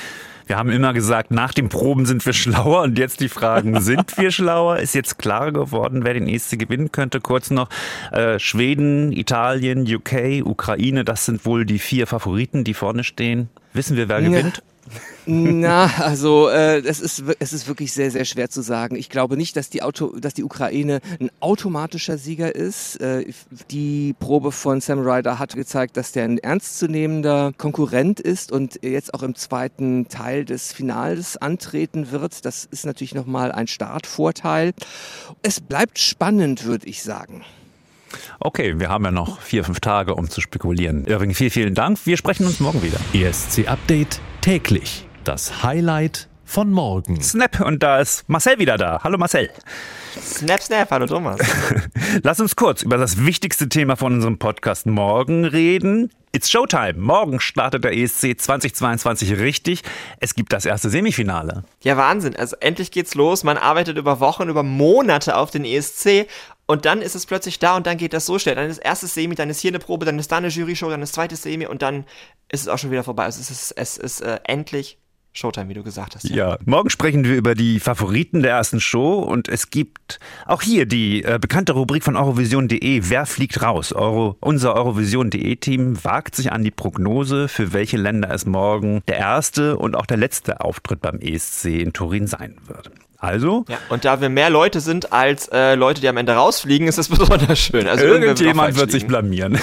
Wir 0.45 0.57
haben 0.57 0.69
immer 0.69 0.93
gesagt, 0.93 1.31
nach 1.31 1.53
den 1.53 1.69
Proben 1.69 2.05
sind 2.05 2.25
wir 2.25 2.33
schlauer 2.33 2.81
und 2.83 2.97
jetzt 2.97 3.19
die 3.19 3.29
Fragen, 3.29 3.79
sind 3.81 4.17
wir 4.17 4.31
schlauer? 4.31 4.77
Ist 4.77 4.95
jetzt 4.95 5.17
klar 5.17 5.51
geworden, 5.51 6.03
wer 6.03 6.13
den 6.13 6.27
ESC 6.27 6.59
gewinnen 6.59 6.91
könnte? 6.91 7.21
Kurz 7.21 7.49
noch, 7.49 7.69
äh, 8.11 8.39
Schweden, 8.39 9.11
Italien, 9.11 9.81
UK, 9.83 10.45
Ukraine, 10.45 11.03
das 11.05 11.25
sind 11.25 11.45
wohl 11.45 11.65
die 11.65 11.79
vier 11.79 12.07
Favoriten, 12.07 12.63
die 12.63 12.73
vorne 12.73 13.03
stehen. 13.03 13.49
Wissen 13.73 13.97
wir, 13.97 14.09
wer 14.09 14.19
Ja. 14.19 14.29
Na, 15.25 15.85
also 15.99 16.49
äh, 16.49 16.79
es, 16.79 16.99
ist, 16.99 17.23
es 17.39 17.53
ist 17.53 17.67
wirklich 17.67 17.93
sehr, 17.93 18.11
sehr 18.11 18.25
schwer 18.25 18.49
zu 18.49 18.61
sagen. 18.61 18.95
Ich 18.95 19.09
glaube 19.09 19.37
nicht, 19.37 19.55
dass 19.55 19.69
die, 19.69 19.81
Auto, 19.81 20.19
dass 20.19 20.33
die 20.33 20.43
Ukraine 20.43 20.99
ein 21.19 21.29
automatischer 21.39 22.17
Sieger 22.17 22.53
ist. 22.53 22.97
Äh, 22.97 23.25
die 23.71 24.13
Probe 24.19 24.51
von 24.51 24.81
Sam 24.81 24.99
Ryder 24.99 25.39
hat 25.39 25.55
gezeigt, 25.55 25.95
dass 25.95 26.11
der 26.11 26.25
ein 26.25 26.37
ernstzunehmender 26.37 27.53
Konkurrent 27.57 28.19
ist 28.19 28.51
und 28.51 28.79
jetzt 28.83 29.13
auch 29.13 29.23
im 29.23 29.35
zweiten 29.35 30.09
Teil 30.09 30.43
des 30.43 30.73
Finals 30.73 31.37
antreten 31.37 32.11
wird. 32.11 32.45
Das 32.45 32.65
ist 32.65 32.85
natürlich 32.85 33.15
nochmal 33.15 33.51
ein 33.51 33.67
Startvorteil. 33.67 34.73
Es 35.41 35.61
bleibt 35.61 35.99
spannend, 35.99 36.65
würde 36.65 36.87
ich 36.87 37.03
sagen. 37.03 37.43
Okay, 38.39 38.79
wir 38.79 38.89
haben 38.89 39.05
ja 39.05 39.11
noch 39.11 39.41
vier, 39.41 39.63
fünf 39.63 39.79
Tage, 39.79 40.15
um 40.15 40.29
zu 40.29 40.41
spekulieren. 40.41 41.05
Irving, 41.05 41.33
vielen, 41.33 41.51
vielen 41.51 41.73
Dank. 41.73 41.99
Wir 42.05 42.17
sprechen 42.17 42.45
uns 42.45 42.59
morgen 42.59 42.81
wieder. 42.83 42.99
ESC 43.13 43.67
Update 43.67 44.19
täglich. 44.41 45.07
Das 45.23 45.63
Highlight 45.63 46.27
von 46.45 46.71
morgen. 46.71 47.21
Snap 47.21 47.61
und 47.61 47.81
da 47.81 47.99
ist 47.99 48.29
Marcel 48.29 48.59
wieder 48.59 48.77
da. 48.77 48.99
Hallo 49.03 49.17
Marcel. 49.17 49.49
Snap, 50.21 50.61
snap, 50.61 50.91
hallo 50.91 51.07
Thomas. 51.07 51.39
Lass 52.23 52.39
uns 52.39 52.55
kurz 52.55 52.83
über 52.83 52.97
das 52.97 53.25
wichtigste 53.25 53.69
Thema 53.69 53.95
von 53.95 54.13
unserem 54.13 54.37
Podcast 54.37 54.85
morgen 54.85 55.45
reden. 55.45 56.11
It's 56.35 56.49
Showtime. 56.49 56.93
Morgen 56.93 57.39
startet 57.39 57.83
der 57.83 57.95
ESC 57.95 58.39
2022 58.39 59.37
richtig. 59.37 59.83
Es 60.19 60.33
gibt 60.33 60.51
das 60.51 60.65
erste 60.65 60.89
Semifinale. 60.89 61.63
Ja, 61.83 61.95
Wahnsinn. 61.95 62.35
Also 62.35 62.55
endlich 62.59 62.89
geht's 62.89 63.13
los. 63.13 63.43
Man 63.43 63.57
arbeitet 63.57 63.97
über 63.97 64.19
Wochen, 64.19 64.49
über 64.49 64.63
Monate 64.63 65.37
auf 65.37 65.51
den 65.51 65.63
ESC 65.63 66.27
und 66.65 66.85
dann 66.85 67.01
ist 67.01 67.15
es 67.15 67.25
plötzlich 67.25 67.59
da 67.59 67.75
und 67.75 67.85
dann 67.87 67.97
geht 67.97 68.13
das 68.13 68.25
so 68.25 68.39
schnell. 68.39 68.55
Dann 68.55 68.69
ist 68.69 68.77
erstes 68.77 69.13
Semi, 69.13 69.35
dann 69.35 69.49
ist 69.49 69.59
hier 69.59 69.71
eine 69.71 69.79
Probe, 69.79 70.05
dann 70.05 70.19
ist 70.19 70.31
da 70.31 70.37
eine 70.37 70.47
Jury-Show, 70.47 70.89
dann 70.89 71.01
ist 71.01 71.13
zweites 71.13 71.43
Semi 71.43 71.65
und 71.65 71.81
dann 71.81 72.05
ist 72.49 72.61
es 72.61 72.67
auch 72.67 72.77
schon 72.77 72.91
wieder 72.91 73.03
vorbei. 73.03 73.25
Also 73.25 73.41
es 73.41 73.49
ist, 73.49 73.71
es 73.71 73.97
ist 73.97 74.21
äh, 74.21 74.39
endlich 74.45 74.97
Showtime, 75.35 75.67
wie 75.67 75.73
du 75.73 75.83
gesagt 75.83 76.15
hast. 76.15 76.29
Ja, 76.29 76.59
morgen 76.65 76.91
sprechen 76.91 77.23
wir 77.23 77.35
über 77.35 77.55
die 77.55 77.79
Favoriten 77.79 78.43
der 78.43 78.51
ersten 78.51 78.79
Show 78.79 79.19
und 79.19 79.49
es 79.49 79.71
gibt 79.71 80.19
auch 80.45 80.61
hier 80.61 80.85
die 80.85 81.23
äh, 81.23 81.39
bekannte 81.41 81.73
Rubrik 81.73 82.03
von 82.03 82.15
Eurovision.de, 82.15 83.01
wer 83.09 83.25
fliegt 83.25 83.61
raus? 83.61 83.93
Euro, 83.93 84.37
unser 84.39 84.75
Eurovision.de 84.75 85.55
Team 85.55 86.03
wagt 86.03 86.35
sich 86.35 86.51
an 86.51 86.63
die 86.63 86.71
Prognose, 86.71 87.47
für 87.47 87.73
welche 87.73 87.97
Länder 87.97 88.29
es 88.29 88.45
morgen 88.45 89.01
der 89.07 89.17
erste 89.17 89.77
und 89.77 89.95
auch 89.95 90.05
der 90.05 90.17
letzte 90.17 90.61
Auftritt 90.61 91.01
beim 91.01 91.19
ESC 91.19 91.65
in 91.65 91.93
Turin 91.93 92.27
sein 92.27 92.57
wird. 92.67 92.91
Also. 93.23 93.63
Ja, 93.69 93.77
und 93.87 94.03
da 94.03 94.19
wir 94.19 94.27
mehr 94.27 94.49
Leute 94.49 94.81
sind 94.81 95.13
als 95.13 95.47
äh, 95.47 95.75
Leute, 95.75 96.01
die 96.01 96.09
am 96.09 96.17
Ende 96.17 96.33
rausfliegen, 96.33 96.89
ist 96.89 96.97
das 96.97 97.07
besonders 97.09 97.57
schön. 97.57 97.87
Also 97.87 98.03
irgendjemand 98.03 98.75
wird, 98.75 98.79
wird 98.79 98.91
sich 98.91 99.07
blamieren. 99.07 99.57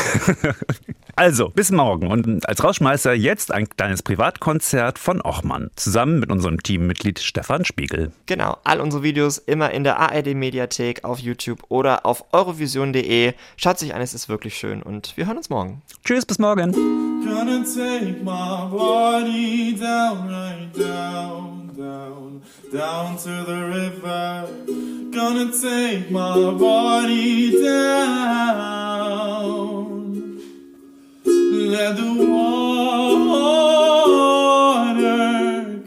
also, 1.15 1.51
bis 1.51 1.71
morgen. 1.71 2.07
Und 2.07 2.49
als 2.49 2.65
Rausschmeißer 2.65 3.13
jetzt 3.13 3.53
ein 3.53 3.69
kleines 3.69 4.03
Privatkonzert 4.03 4.99
von 4.99 5.21
Ochmann. 5.21 5.69
Zusammen 5.77 6.21
mit 6.21 6.33
unserem 6.33 6.63
Teammitglied 6.63 7.19
Stefan 7.19 7.67
Spiegel. 7.67 8.13
Genau. 8.25 8.57
All 8.65 8.81
unsere 8.81 9.03
Videos 9.03 9.37
immer 9.37 9.73
in 9.73 9.85
der 9.85 9.99
ARD-Mediathek 9.99 11.05
auf 11.05 11.19
YouTube 11.19 11.63
oder 11.69 12.07
auf 12.07 12.33
eurovision.de. 12.33 13.35
Schaut 13.59 13.79
sich 13.79 13.95
an, 13.95 14.01
es 14.01 14.15
ist 14.15 14.31
wirklich 14.31 14.57
schön. 14.57 14.83
Und 14.83 15.19
wir 15.19 15.27
hören 15.27 15.37
uns 15.37 15.51
morgen. 15.51 15.83
Tschüss, 16.03 16.25
bis 16.25 16.39
morgen. 16.39 17.10
Gonna 17.25 17.65
take 17.65 18.23
my 18.23 18.67
body 18.67 19.75
down, 19.75 20.29
right 20.29 20.71
down, 20.73 21.69
down, 21.77 22.43
down 22.73 23.19
to 23.19 23.45
the 23.45 23.67
river. 23.77 24.49
Gonna 25.13 25.53
take 25.53 26.11
my 26.11 26.51
body 26.53 27.63
down. 27.63 28.81
Let 31.25 31.97
the 31.97 32.13
water 32.25 33.53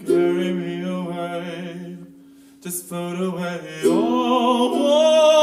carry 0.06 0.54
me 0.54 0.84
away. 0.84 1.98
Just 2.62 2.86
float 2.86 3.20
away. 3.20 3.82
Oh, 3.86 4.72
oh 4.76 5.43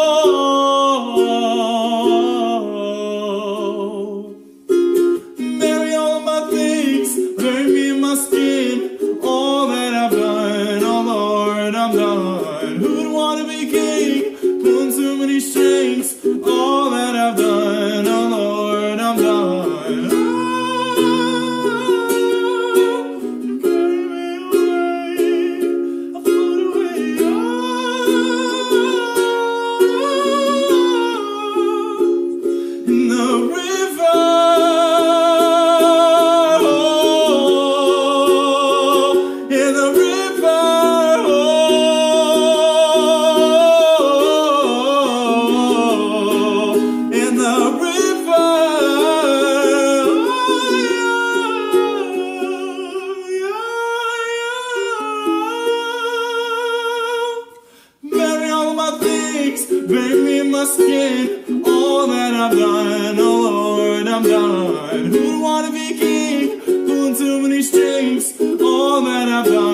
I've 62.40 62.56
done, 62.56 63.18
oh 63.18 63.40
Lord, 63.50 64.08
I'm 64.08 64.22
done. 64.22 65.04
Who'd 65.12 65.42
wanna 65.42 65.70
be 65.70 65.92
king? 65.98 66.60
Pulling 66.62 67.14
too 67.14 67.42
many 67.42 67.60
strings. 67.62 68.32
All 68.40 69.02
that 69.02 69.28
I've 69.28 69.44
done, 69.44 69.69